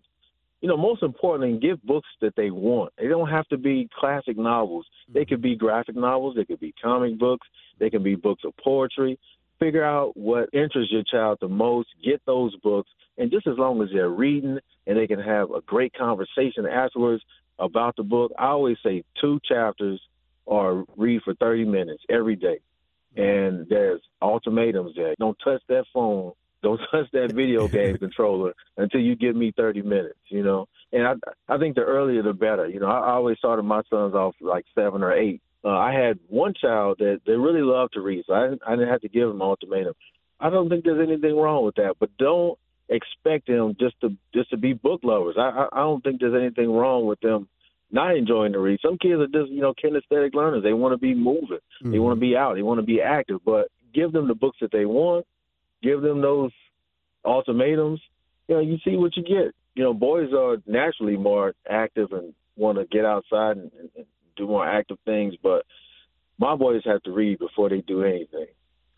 you 0.67 0.73
know, 0.73 0.77
most 0.77 1.05
importantly, 1.05 1.61
give 1.61 1.81
books 1.85 2.09
that 2.21 2.35
they 2.35 2.51
want. 2.51 2.93
They 2.99 3.07
don't 3.07 3.29
have 3.29 3.47
to 3.51 3.57
be 3.57 3.89
classic 4.01 4.37
novels. 4.37 4.85
They 5.07 5.21
mm-hmm. 5.21 5.29
could 5.29 5.41
be 5.41 5.55
graphic 5.55 5.95
novels. 5.95 6.35
They 6.35 6.45
could 6.45 6.59
be 6.59 6.75
comic 6.83 7.21
books. 7.21 7.47
They 7.79 7.89
can 7.89 8.03
be 8.03 8.17
books 8.17 8.43
of 8.45 8.53
poetry. 8.57 9.17
Figure 9.61 9.85
out 9.85 10.17
what 10.17 10.49
interests 10.53 10.91
your 10.91 11.05
child 11.05 11.39
the 11.41 11.47
most. 11.47 11.87
Get 12.05 12.21
those 12.27 12.57
books, 12.57 12.91
and 13.17 13.31
just 13.31 13.47
as 13.47 13.57
long 13.57 13.81
as 13.81 13.91
they're 13.93 14.09
reading 14.09 14.59
and 14.89 14.99
they 14.99 15.07
can 15.07 15.21
have 15.21 15.53
a 15.53 15.61
great 15.61 15.95
conversation 15.95 16.67
afterwards 16.67 17.23
about 17.61 17.95
the 17.95 18.03
book, 18.03 18.33
I 18.37 18.47
always 18.47 18.79
say 18.83 19.05
two 19.21 19.39
chapters 19.49 20.01
or 20.47 20.85
read 20.97 21.23
for 21.23 21.35
30 21.35 21.65
minutes 21.65 22.03
every 22.11 22.35
day. 22.35 22.59
Mm-hmm. 23.17 23.23
And 23.23 23.69
there's 23.69 24.01
ultimatums 24.21 24.97
there. 24.97 25.15
Don't 25.21 25.39
touch 25.45 25.63
that 25.69 25.85
phone 25.95 26.33
don't 26.63 26.81
touch 26.91 27.11
that 27.13 27.33
video 27.33 27.69
game 27.69 27.97
controller 27.99 28.55
until 28.77 29.01
you 29.01 29.17
give 29.17 29.37
me 29.37 29.53
30 29.57 29.83
minutes, 29.83 30.19
you 30.29 30.43
know. 30.43 30.67
And 30.93 31.07
I 31.07 31.55
I 31.55 31.59
think 31.59 31.75
the 31.77 31.83
earlier 31.83 32.23
the 32.23 32.33
better. 32.33 32.69
You 32.69 32.81
know, 32.81 32.87
I, 32.87 32.99
I 32.99 33.13
always 33.13 33.39
started 33.39 33.63
my 33.63 33.83
sons 33.91 34.15
off 34.15 34.35
like 34.41 34.65
seven 34.75 35.03
or 35.03 35.13
eight. 35.13 35.43
Uh, 35.65 35.71
I 35.71 35.93
had 35.93 36.19
one 36.29 36.55
child 36.55 36.99
that 36.99 37.21
they 37.27 37.33
really 37.33 37.63
loved 37.63 37.95
to 37.95 38.01
read, 38.01 38.25
so 38.27 38.35
I 38.35 38.43
didn't, 38.49 38.63
I 38.67 38.71
didn't 38.77 38.89
have 38.89 39.01
to 39.01 39.09
give 39.09 39.29
him 39.29 39.37
an 39.37 39.43
ultimatum. 39.43 39.95
I 40.39 40.51
don't 40.51 40.69
think 40.69 40.85
there's 40.85 41.07
anything 41.07 41.37
wrong 41.37 41.65
with 41.65 41.75
that, 41.77 41.97
but 41.99 42.11
don't 42.19 42.59
expect 42.89 43.49
them 43.49 43.75
just 43.81 44.01
to 44.01 44.17
just 44.33 44.51
to 44.51 44.57
be 44.57 44.73
book 44.73 45.01
lovers. 45.03 45.37
I 45.39 45.49
I, 45.49 45.69
I 45.73 45.79
don't 45.79 46.03
think 46.03 46.21
there's 46.21 46.41
anything 46.41 46.71
wrong 46.71 47.07
with 47.07 47.21
them 47.21 47.49
not 47.91 48.17
enjoying 48.17 48.53
to 48.53 48.59
read. 48.59 48.81
Some 48.83 48.99
kids 48.99 49.21
are 49.21 49.27
just 49.27 49.51
you 49.51 49.61
know 49.61 49.75
kinesthetic 49.75 50.35
learners. 50.35 50.63
They 50.63 50.73
want 50.73 50.93
to 50.93 50.99
be 50.99 51.15
moving. 51.15 51.59
Mm-hmm. 51.83 51.93
They 51.93 51.99
want 51.99 52.17
to 52.17 52.21
be 52.21 52.37
out. 52.37 52.55
They 52.55 52.63
want 52.63 52.79
to 52.79 52.87
be 52.87 53.01
active. 53.01 53.41
But 53.45 53.69
give 53.95 54.13
them 54.13 54.29
the 54.29 54.35
books 54.35 54.59
that 54.61 54.73
they 54.73 54.87
want 54.87 55.27
give 55.87 56.03
them 56.03 56.21
those 56.21 56.51
ultimatums, 57.25 58.01
you 58.49 58.57
know, 58.57 58.61
you 58.61 58.79
see 58.85 58.97
what 58.97 59.17
you 59.17 59.23
get. 59.23 59.55
You 59.75 59.85
know, 59.85 59.95
boys 59.95 60.31
are 60.33 60.57
naturally 60.67 61.17
more 61.17 61.55
active 61.69 62.13
and 62.13 62.35
want 62.57 62.79
to 62.79 62.87
get 62.87 63.05
outside 63.05 63.57
and, 63.57 63.71
and 63.97 64.07
do 64.37 64.47
more 64.47 64.67
active 64.67 64.99
things, 65.05 65.35
but 65.43 65.65
my 66.39 66.57
boys 66.57 66.83
have 66.85 67.03
to 67.03 67.13
read 67.13 67.39
before 67.39 67.69
they 67.69 67.81
do 67.81 68.03
anything. 68.03 68.47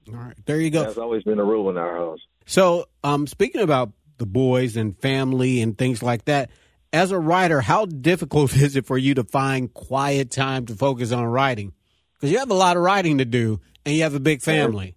All 0.08 0.14
right, 0.14 0.36
there 0.46 0.60
you 0.60 0.70
go. 0.70 0.84
That's 0.84 0.98
always 0.98 1.22
been 1.22 1.38
a 1.38 1.44
rule 1.44 1.68
in 1.70 1.76
our 1.76 1.96
house. 1.96 2.20
So, 2.46 2.86
um, 3.04 3.26
speaking 3.26 3.60
about 3.60 3.92
the 4.16 4.26
boys 4.26 4.76
and 4.76 4.98
family 4.98 5.60
and 5.60 5.76
things 5.76 6.02
like 6.02 6.24
that, 6.24 6.50
as 6.92 7.10
a 7.10 7.18
writer, 7.18 7.60
how 7.60 7.84
difficult 7.84 8.56
is 8.56 8.76
it 8.76 8.86
for 8.86 8.96
you 8.96 9.14
to 9.14 9.24
find 9.24 9.72
quiet 9.72 10.30
time 10.30 10.66
to 10.66 10.74
focus 10.74 11.12
on 11.12 11.24
writing? 11.24 11.72
Because 12.14 12.32
you 12.32 12.38
have 12.38 12.50
a 12.50 12.54
lot 12.54 12.76
of 12.76 12.82
writing 12.82 13.18
to 13.18 13.24
do, 13.24 13.60
and 13.84 13.94
you 13.94 14.02
have 14.02 14.14
a 14.14 14.20
big 14.20 14.42
family. 14.42 14.96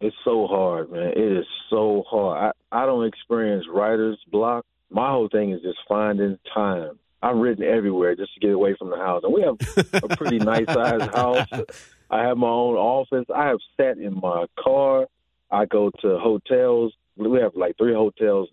It's 0.00 0.16
so 0.24 0.46
hard, 0.46 0.90
man. 0.90 1.12
It 1.16 1.38
is 1.38 1.46
so 1.70 2.04
hard. 2.08 2.52
I, 2.72 2.82
I 2.82 2.86
don't 2.86 3.06
experience 3.06 3.66
writer's 3.72 4.18
block. 4.30 4.64
My 4.90 5.10
whole 5.10 5.28
thing 5.28 5.52
is 5.52 5.62
just 5.62 5.78
finding 5.88 6.38
time. 6.52 6.98
I've 7.22 7.36
written 7.36 7.64
everywhere 7.64 8.16
just 8.16 8.34
to 8.34 8.40
get 8.40 8.50
away 8.50 8.74
from 8.76 8.90
the 8.90 8.96
house. 8.96 9.22
And 9.24 9.32
we 9.32 9.42
have 9.42 10.02
a 10.02 10.16
pretty 10.16 10.38
nice 10.44 10.66
sized 10.66 11.14
house. 11.14 11.48
I 12.10 12.24
have 12.24 12.36
my 12.36 12.48
own 12.48 12.74
office. 12.74 13.26
I 13.34 13.46
have 13.48 13.58
sat 13.76 13.98
in 13.98 14.18
my 14.20 14.46
car. 14.58 15.06
I 15.50 15.66
go 15.66 15.90
to 16.00 16.18
hotels. 16.18 16.92
We 17.16 17.40
have 17.40 17.54
like 17.54 17.76
three 17.76 17.94
hotels 17.94 18.48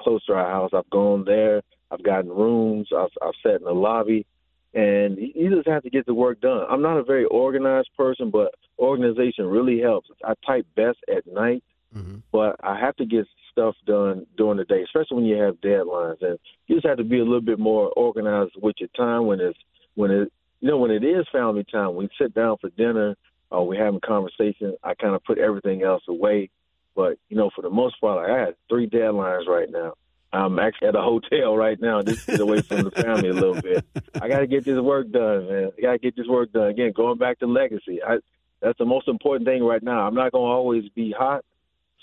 close 0.00 0.24
to 0.26 0.34
our 0.34 0.50
house. 0.50 0.70
I've 0.74 0.90
gone 0.90 1.24
there. 1.24 1.62
I've 1.90 2.02
gotten 2.02 2.30
rooms. 2.30 2.88
I've, 2.96 3.10
I've 3.22 3.34
sat 3.42 3.56
in 3.56 3.64
the 3.64 3.72
lobby 3.72 4.26
and 4.72 5.18
you 5.18 5.50
just 5.54 5.68
have 5.68 5.82
to 5.82 5.90
get 5.90 6.06
the 6.06 6.14
work 6.14 6.40
done. 6.40 6.64
I'm 6.68 6.82
not 6.82 6.96
a 6.96 7.02
very 7.02 7.24
organized 7.24 7.90
person, 7.96 8.30
but 8.30 8.54
organization 8.78 9.46
really 9.46 9.80
helps. 9.80 10.08
I 10.24 10.34
type 10.46 10.66
best 10.76 10.98
at 11.14 11.26
night, 11.26 11.64
mm-hmm. 11.94 12.18
but 12.30 12.56
I 12.62 12.78
have 12.78 12.96
to 12.96 13.04
get 13.04 13.26
stuff 13.50 13.74
done 13.86 14.26
during 14.36 14.58
the 14.58 14.64
day, 14.64 14.82
especially 14.82 15.16
when 15.16 15.24
you 15.24 15.36
have 15.36 15.60
deadlines. 15.60 16.22
And 16.22 16.38
you 16.66 16.76
just 16.76 16.86
have 16.86 16.98
to 16.98 17.04
be 17.04 17.18
a 17.18 17.24
little 17.24 17.40
bit 17.40 17.58
more 17.58 17.88
organized 17.96 18.52
with 18.60 18.76
your 18.78 18.90
time 18.96 19.26
when 19.26 19.40
it's 19.40 19.58
when 19.94 20.10
it 20.10 20.32
you 20.60 20.68
know 20.68 20.78
when 20.78 20.92
it 20.92 21.04
is 21.04 21.26
family 21.32 21.64
time. 21.64 21.96
We 21.96 22.08
sit 22.20 22.34
down 22.34 22.56
for 22.60 22.70
dinner, 22.70 23.16
or 23.50 23.66
we're 23.66 23.84
having 23.84 24.00
conversation. 24.00 24.76
I 24.84 24.94
kind 24.94 25.14
of 25.14 25.24
put 25.24 25.38
everything 25.38 25.82
else 25.82 26.02
away. 26.08 26.50
But 26.94 27.18
you 27.28 27.36
know, 27.36 27.50
for 27.54 27.62
the 27.62 27.70
most 27.70 28.00
part, 28.00 28.30
I 28.30 28.38
had 28.38 28.54
three 28.68 28.88
deadlines 28.88 29.46
right 29.46 29.70
now, 29.70 29.94
I'm 30.32 30.58
actually 30.58 30.88
at 30.88 30.96
a 30.96 31.02
hotel 31.02 31.56
right 31.56 31.80
now, 31.80 32.02
just 32.02 32.26
get 32.26 32.40
away 32.40 32.62
from 32.62 32.82
the 32.82 32.90
family 32.90 33.30
a 33.30 33.32
little 33.32 33.60
bit. 33.60 33.84
I 34.20 34.28
got 34.28 34.40
to 34.40 34.46
get 34.46 34.64
this 34.64 34.78
work 34.78 35.10
done, 35.10 35.48
man. 35.48 35.70
I 35.76 35.82
got 35.82 35.92
to 35.92 35.98
get 35.98 36.16
this 36.16 36.28
work 36.28 36.52
done. 36.52 36.68
Again, 36.68 36.92
going 36.94 37.18
back 37.18 37.40
to 37.40 37.46
legacy, 37.46 38.00
I, 38.02 38.18
that's 38.60 38.78
the 38.78 38.84
most 38.84 39.08
important 39.08 39.46
thing 39.46 39.64
right 39.64 39.82
now. 39.82 40.06
I'm 40.06 40.14
not 40.14 40.30
going 40.30 40.48
to 40.48 40.54
always 40.54 40.88
be 40.94 41.12
hot, 41.16 41.44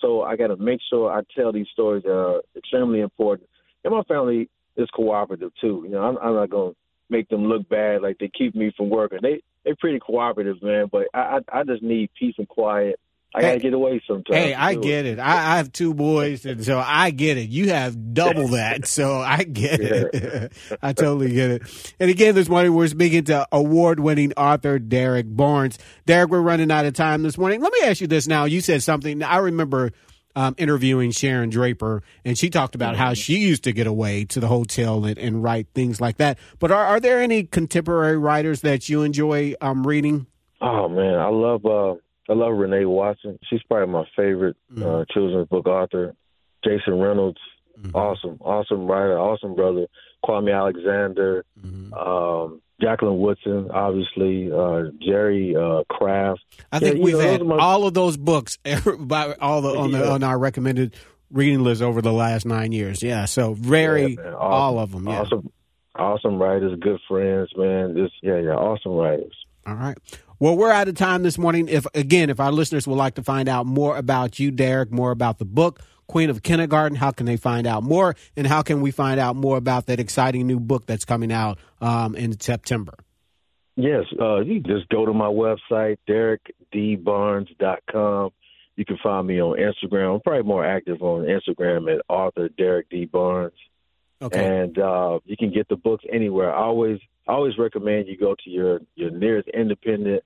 so 0.02 0.24
I 0.24 0.36
got 0.36 0.48
to 0.48 0.58
make 0.58 0.82
sure 0.90 1.12
I 1.12 1.22
tell 1.36 1.54
these 1.54 1.68
stories 1.72 2.04
that 2.04 2.12
are 2.12 2.42
extremely 2.56 3.00
important. 3.00 3.50
And 3.86 3.94
my 3.94 4.04
family 4.04 4.50
is 4.76 4.90
cooperative 4.94 5.52
too. 5.62 5.84
You 5.86 5.92
know, 5.92 6.02
I'm, 6.02 6.18
I'm 6.18 6.36
not 6.36 6.50
going 6.50 6.74
to 6.74 6.78
make 7.10 7.30
them 7.30 7.46
look 7.46 7.70
bad 7.70 8.02
like 8.02 8.18
they 8.18 8.30
keep 8.38 8.56
me 8.56 8.74
from 8.76 8.90
working. 8.90 9.20
They 9.22 9.42
they're 9.64 9.76
pretty 9.76 10.00
cooperative, 10.00 10.62
man. 10.62 10.88
But 10.92 11.08
I 11.14 11.40
I, 11.50 11.60
I 11.60 11.64
just 11.64 11.82
need 11.82 12.10
peace 12.20 12.36
and 12.38 12.48
quiet 12.48 13.00
I 13.38 13.42
gotta 13.42 13.60
get 13.60 13.74
away 13.74 14.02
sometimes. 14.08 14.36
Hey, 14.36 14.54
I 14.54 14.74
get 14.76 15.06
it. 15.06 15.20
I, 15.20 15.54
I, 15.54 15.58
have 15.58 15.72
two 15.72 15.94
boys, 15.94 16.46
and 16.46 16.64
so 16.66 16.82
I 16.84 17.12
get 17.12 17.38
it. 17.38 17.50
You 17.50 17.70
have 17.70 18.14
double 18.14 18.48
that, 18.50 18.88
so 18.88 19.20
I 19.20 19.44
get 19.44 19.80
it. 19.80 20.54
I 20.82 20.94
totally 20.94 21.34
get 21.34 21.52
it. 21.52 21.94
And 22.00 22.10
again, 22.10 22.34
this 22.34 22.50
morning 22.50 22.74
we're 22.74 22.88
speaking 22.88 23.26
to 23.26 23.48
award-winning 23.52 24.34
author 24.34 24.80
Derrick 24.80 25.28
Barnes. 25.30 25.78
Derrick, 26.08 26.32
we're 26.32 26.42
running 26.42 26.72
out 26.72 26.86
of 26.86 26.94
time 26.96 27.22
this 27.22 27.38
morning. 27.38 27.62
Let 27.62 27.74
me 27.74 27.80
ask 27.84 28.02
you 28.02 28.08
this 28.08 28.28
now. 28.28 28.46
You 28.46 28.60
said 28.60 28.82
something. 28.82 29.22
I 29.22 29.38
remember 29.38 29.92
um, 30.36 30.56
interviewing 30.58 31.12
Sharon 31.12 31.50
Draper, 31.50 32.02
and 32.26 32.38
she 32.38 32.50
talked 32.50 32.76
about 32.76 32.96
how 32.96 33.14
she 33.14 33.38
used 33.38 33.64
to 33.66 33.72
get 33.72 33.88
away 33.88 34.26
to 34.26 34.40
the 34.40 34.48
hotel 34.48 35.06
and, 35.06 35.18
and 35.18 35.44
write 35.44 35.68
things 35.76 36.02
like 36.02 36.18
that. 36.18 36.40
But 36.60 36.72
are, 36.72 36.86
are, 36.86 37.00
there 37.00 37.20
any 37.20 37.44
contemporary 37.44 38.18
writers 38.18 38.62
that 38.62 38.90
you 38.90 39.04
enjoy 39.04 39.54
um, 39.62 39.86
reading? 39.86 40.28
Oh 40.62 40.90
man, 40.90 41.20
I 41.20 41.30
love. 41.30 41.66
Uh 41.66 41.96
I 42.30 42.34
love 42.34 42.58
Renee 42.58 42.86
Watson. 42.86 43.40
She's 43.50 43.62
probably 43.64 43.94
my 43.94 44.06
favorite 44.16 44.58
mm-hmm. 44.72 44.84
uh, 44.84 45.06
children's 45.14 45.48
book 45.48 45.68
author. 45.68 46.16
Jason 46.64 47.00
Reynolds, 47.00 47.40
mm-hmm. 47.80 47.96
awesome, 47.96 48.38
awesome 48.42 48.88
writer, 48.88 49.18
awesome 49.18 49.56
brother. 49.56 49.88
Kwame 50.26 50.54
Alexander, 50.56 51.46
mm-hmm. 51.60 51.94
um, 51.94 52.62
Jacqueline 52.82 53.20
Woodson, 53.20 53.70
obviously, 53.72 54.52
uh, 54.52 54.92
Jerry 55.02 55.56
uh, 55.56 55.84
Craft. 55.90 56.42
I 56.72 56.80
think 56.80 56.98
yeah, 56.98 57.04
we've 57.04 57.14
know, 57.14 57.20
had 57.20 57.46
my... 57.46 57.58
all 57.58 57.86
of 57.86 57.94
those 57.94 58.18
books 58.18 58.58
by 59.00 59.34
all 59.40 59.62
the 59.62 59.78
on, 59.78 59.92
the 59.92 60.10
on 60.10 60.24
our 60.24 60.38
recommended 60.38 60.96
reading 61.32 61.64
list 61.64 61.82
over 61.82 62.02
the 62.02 62.12
last 62.12 62.46
nine 62.46 62.72
years. 62.72 63.02
Yeah, 63.02 63.26
so 63.26 63.54
very 63.54 64.16
yeah, 64.16 64.34
awesome. 64.34 64.36
all 64.40 64.80
of 64.80 64.92
them. 64.92 65.08
Yeah. 65.08 65.22
Awesome, 65.22 65.52
awesome 65.96 66.40
writers, 66.40 66.78
good 66.80 67.00
friends, 67.08 67.50
man. 67.56 67.96
Just 67.96 68.14
yeah, 68.22 68.40
yeah, 68.40 68.56
awesome 68.56 68.94
writers. 68.94 69.36
All 69.66 69.76
right. 69.76 69.98
Well, 70.40 70.56
we're 70.56 70.72
out 70.72 70.88
of 70.88 70.94
time 70.94 71.24
this 71.24 71.40
morning. 71.40 71.68
If 71.68 71.88
again, 71.96 72.30
if 72.30 72.40
our 72.40 72.52
listeners 72.52 72.88
would 72.88 72.96
like 72.96 73.16
to 73.16 73.24
find 73.24 73.50
out 73.50 73.66
more 73.66 73.98
about 73.98 74.38
you, 74.38 74.52
Derrick, 74.52 74.92
more 74.92 75.10
about 75.10 75.40
the 75.40 75.46
book, 75.46 75.82
Queen 76.08 76.30
of 76.30 76.44
Kindergarten, 76.44 76.96
how 76.96 77.10
can 77.10 77.26
they 77.26 77.38
find 77.38 77.66
out 77.66 77.82
more? 77.84 78.16
And 78.36 78.46
how 78.46 78.62
can 78.62 78.82
we 78.82 78.92
find 78.92 79.20
out 79.20 79.36
more 79.36 79.58
about 79.58 79.88
that 79.88 80.00
exciting 80.00 80.46
new 80.46 80.60
book 80.60 80.86
that's 80.86 81.06
coming 81.06 81.32
out 81.32 81.58
um, 81.82 82.14
in 82.16 82.40
September? 82.40 82.94
Yes, 83.76 84.04
uh, 84.20 84.42
you 84.42 84.60
just 84.60 84.88
go 84.90 85.08
to 85.08 85.14
my 85.14 85.26
website, 85.26 85.98
derrickdbarnes.com. 86.08 88.30
You 88.76 88.86
can 88.86 89.00
find 89.02 89.26
me 89.26 89.42
on 89.42 89.58
Instagram. 89.58 90.14
I'm 90.16 90.22
probably 90.22 90.44
more 90.44 90.64
active 90.64 91.02
on 91.02 91.26
Instagram 91.26 91.92
at 91.92 92.02
author 92.08 92.48
Derrick 92.50 92.90
D. 92.90 93.06
Barnes. 93.06 93.58
Okay. 94.22 94.62
And 94.62 94.78
uh, 94.78 95.18
you 95.26 95.36
can 95.36 95.52
get 95.52 95.68
the 95.68 95.76
books 95.76 96.06
anywhere. 96.12 96.54
I 96.54 96.62
always 96.62 97.00
I 97.28 97.34
always 97.34 97.58
recommend 97.58 98.08
you 98.08 98.18
go 98.18 98.36
to 98.44 98.50
your 98.50 98.80
your 98.96 99.12
nearest 99.12 99.50
independent 99.50 100.24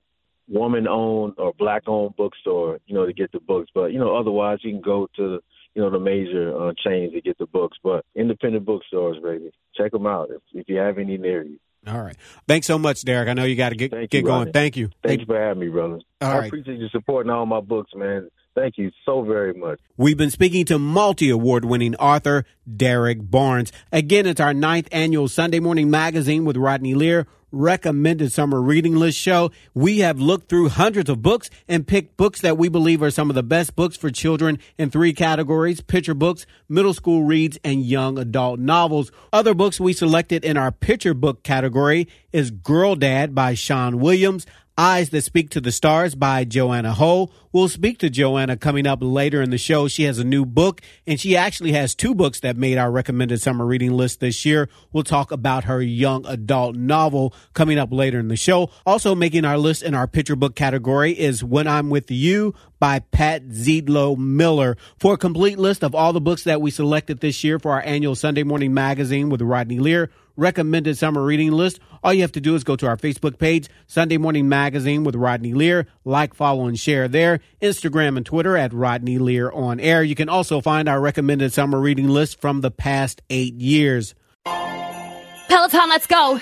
woman 0.48 0.86
owned 0.86 1.34
or 1.38 1.52
black 1.54 1.84
owned 1.86 2.16
bookstore, 2.16 2.78
you 2.86 2.94
know, 2.94 3.06
to 3.06 3.12
get 3.12 3.32
the 3.32 3.40
books. 3.40 3.70
But 3.74 3.92
you 3.92 3.98
know, 3.98 4.16
otherwise 4.16 4.58
you 4.62 4.72
can 4.72 4.82
go 4.82 5.08
to 5.16 5.40
you 5.74 5.82
know 5.82 5.90
the 5.90 5.98
major 5.98 6.56
uh, 6.56 6.72
chains 6.84 7.12
to 7.14 7.20
get 7.20 7.38
the 7.38 7.46
books. 7.46 7.78
But 7.82 8.04
independent 8.14 8.64
bookstores, 8.64 9.18
baby, 9.22 9.50
check 9.76 9.92
them 9.92 10.06
out 10.06 10.30
if, 10.30 10.42
if 10.52 10.68
you 10.68 10.76
have 10.76 10.98
any 10.98 11.16
near 11.18 11.42
you. 11.42 11.58
All 11.86 12.00
right. 12.00 12.16
Thanks 12.46 12.68
so 12.68 12.78
much, 12.78 13.02
Derrick. 13.02 13.28
I 13.28 13.32
know 13.32 13.44
you 13.44 13.56
got 13.56 13.70
to 13.70 13.74
get 13.74 13.90
Thank 13.90 14.10
get 14.10 14.18
you, 14.18 14.24
going. 14.24 14.38
Rodney. 14.38 14.52
Thank 14.52 14.76
you. 14.76 14.86
Thank, 14.86 15.02
Thank 15.02 15.20
you 15.20 15.26
for 15.26 15.40
having 15.40 15.60
me, 15.60 15.68
brother. 15.68 16.00
All 16.20 16.30
I 16.30 16.38
right. 16.38 16.46
appreciate 16.46 16.78
you 16.78 16.88
supporting 16.90 17.30
all 17.30 17.44
my 17.46 17.60
books, 17.60 17.90
man. 17.96 18.30
Thank 18.54 18.76
you 18.76 18.90
so 19.06 19.22
very 19.22 19.54
much. 19.54 19.80
We've 19.96 20.16
been 20.16 20.30
speaking 20.30 20.64
to 20.66 20.78
multi 20.78 21.30
award 21.30 21.64
winning 21.64 21.94
author 21.96 22.44
Derrick 22.76 23.18
Barnes. 23.30 23.72
Again, 23.90 24.26
it's 24.26 24.40
our 24.40 24.52
ninth 24.52 24.88
annual 24.92 25.28
Sunday 25.28 25.58
Morning 25.58 25.90
Magazine 25.90 26.44
with 26.44 26.56
Rodney 26.56 26.94
Lear 26.94 27.26
recommended 27.52 28.32
summer 28.32 28.60
reading 28.60 28.96
list 28.96 29.18
show. 29.18 29.50
We 29.74 29.98
have 29.98 30.18
looked 30.18 30.48
through 30.48 30.70
hundreds 30.70 31.10
of 31.10 31.22
books 31.22 31.50
and 31.68 31.86
picked 31.86 32.16
books 32.16 32.40
that 32.40 32.58
we 32.58 32.68
believe 32.68 33.02
are 33.02 33.10
some 33.10 33.28
of 33.28 33.36
the 33.36 33.42
best 33.42 33.76
books 33.76 33.96
for 33.96 34.10
children 34.10 34.58
in 34.78 34.90
three 34.90 35.12
categories 35.12 35.80
picture 35.80 36.14
books, 36.14 36.46
middle 36.68 36.94
school 36.94 37.22
reads, 37.22 37.58
and 37.62 37.84
young 37.84 38.18
adult 38.18 38.58
novels. 38.58 39.12
Other 39.32 39.54
books 39.54 39.78
we 39.78 39.92
selected 39.92 40.44
in 40.44 40.56
our 40.56 40.72
picture 40.72 41.14
book 41.14 41.42
category 41.42 42.08
is 42.32 42.50
Girl 42.50 42.96
Dad 42.96 43.34
by 43.34 43.54
Sean 43.54 43.98
Williams, 44.00 44.46
Eyes 44.78 45.10
That 45.10 45.22
Speak 45.22 45.50
to 45.50 45.60
the 45.60 45.70
Stars 45.70 46.14
by 46.14 46.44
Joanna 46.44 46.94
Ho. 46.94 47.30
We'll 47.52 47.68
speak 47.68 47.98
to 47.98 48.08
Joanna 48.08 48.56
coming 48.56 48.86
up 48.86 49.00
later 49.02 49.42
in 49.42 49.50
the 49.50 49.58
show. 49.58 49.86
She 49.86 50.04
has 50.04 50.18
a 50.18 50.24
new 50.24 50.46
book 50.46 50.80
and 51.06 51.20
she 51.20 51.36
actually 51.36 51.72
has 51.72 51.94
two 51.94 52.14
books 52.14 52.40
that 52.40 52.56
made 52.56 52.78
our 52.78 52.90
recommended 52.90 53.42
summer 53.42 53.66
reading 53.66 53.92
list 53.92 54.20
this 54.20 54.46
year. 54.46 54.70
We'll 54.90 55.04
talk 55.04 55.30
about 55.30 55.64
her 55.64 55.82
young 55.82 56.24
adult 56.26 56.76
novel 56.76 57.34
coming 57.52 57.78
up 57.78 57.92
later 57.92 58.18
in 58.18 58.28
the 58.28 58.36
show. 58.36 58.70
Also 58.86 59.14
making 59.14 59.44
our 59.44 59.58
list 59.58 59.82
in 59.82 59.94
our 59.94 60.06
picture 60.06 60.36
book 60.36 60.54
category 60.54 61.12
is 61.12 61.44
When 61.44 61.66
I'm 61.66 61.90
With 61.90 62.10
You 62.10 62.54
by 62.78 63.00
Pat 63.00 63.48
Zietlow 63.48 64.16
Miller. 64.16 64.78
For 64.98 65.14
a 65.14 65.18
complete 65.18 65.58
list 65.58 65.84
of 65.84 65.94
all 65.94 66.14
the 66.14 66.20
books 66.20 66.44
that 66.44 66.62
we 66.62 66.70
selected 66.70 67.20
this 67.20 67.44
year 67.44 67.58
for 67.58 67.72
our 67.72 67.82
annual 67.82 68.14
Sunday 68.14 68.42
morning 68.42 68.72
magazine 68.72 69.28
with 69.28 69.42
Rodney 69.42 69.78
Lear, 69.78 70.10
recommended 70.36 70.98
summer 70.98 71.22
reading 71.22 71.52
list, 71.52 71.80
all 72.02 72.12
you 72.12 72.22
have 72.22 72.32
to 72.32 72.40
do 72.40 72.54
is 72.54 72.64
go 72.64 72.76
to 72.76 72.86
our 72.86 72.96
Facebook 72.96 73.38
page, 73.38 73.68
Sunday 73.86 74.16
Morning 74.16 74.48
Magazine 74.48 75.04
with 75.04 75.14
Rodney 75.14 75.54
Lear. 75.54 75.86
Like, 76.04 76.34
follow, 76.34 76.66
and 76.66 76.78
share 76.78 77.08
there. 77.08 77.40
Instagram 77.60 78.16
and 78.16 78.26
Twitter 78.26 78.56
at 78.56 78.72
Rodney 78.72 79.18
Lear 79.18 79.50
on 79.50 79.78
air. 79.80 80.02
You 80.02 80.14
can 80.14 80.28
also 80.28 80.60
find 80.60 80.88
our 80.88 81.00
recommended 81.00 81.52
summer 81.52 81.78
reading 81.78 82.08
list 82.08 82.40
from 82.40 82.60
the 82.60 82.70
past 82.70 83.22
eight 83.30 83.54
years. 83.54 84.14
Peloton, 84.44 85.88
let's 85.88 86.06
go! 86.06 86.40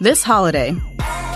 This 0.00 0.22
holiday, 0.22 0.74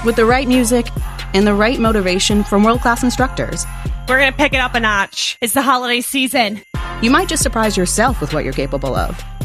with 0.04 0.16
the 0.16 0.24
right 0.24 0.48
music 0.48 0.86
and 1.34 1.46
the 1.46 1.54
right 1.54 1.78
motivation 1.78 2.44
from 2.44 2.64
world 2.64 2.80
class 2.80 3.02
instructors, 3.02 3.64
we're 4.08 4.18
going 4.18 4.32
to 4.32 4.36
pick 4.36 4.52
it 4.52 4.58
up 4.58 4.74
a 4.74 4.80
notch. 4.80 5.38
It's 5.40 5.54
the 5.54 5.62
holiday 5.62 6.00
season. 6.00 6.62
You 7.02 7.10
might 7.10 7.28
just 7.28 7.42
surprise 7.42 7.76
yourself 7.76 8.20
with 8.20 8.32
what 8.32 8.44
you're 8.44 8.52
capable 8.52 8.94
of. 8.94 9.22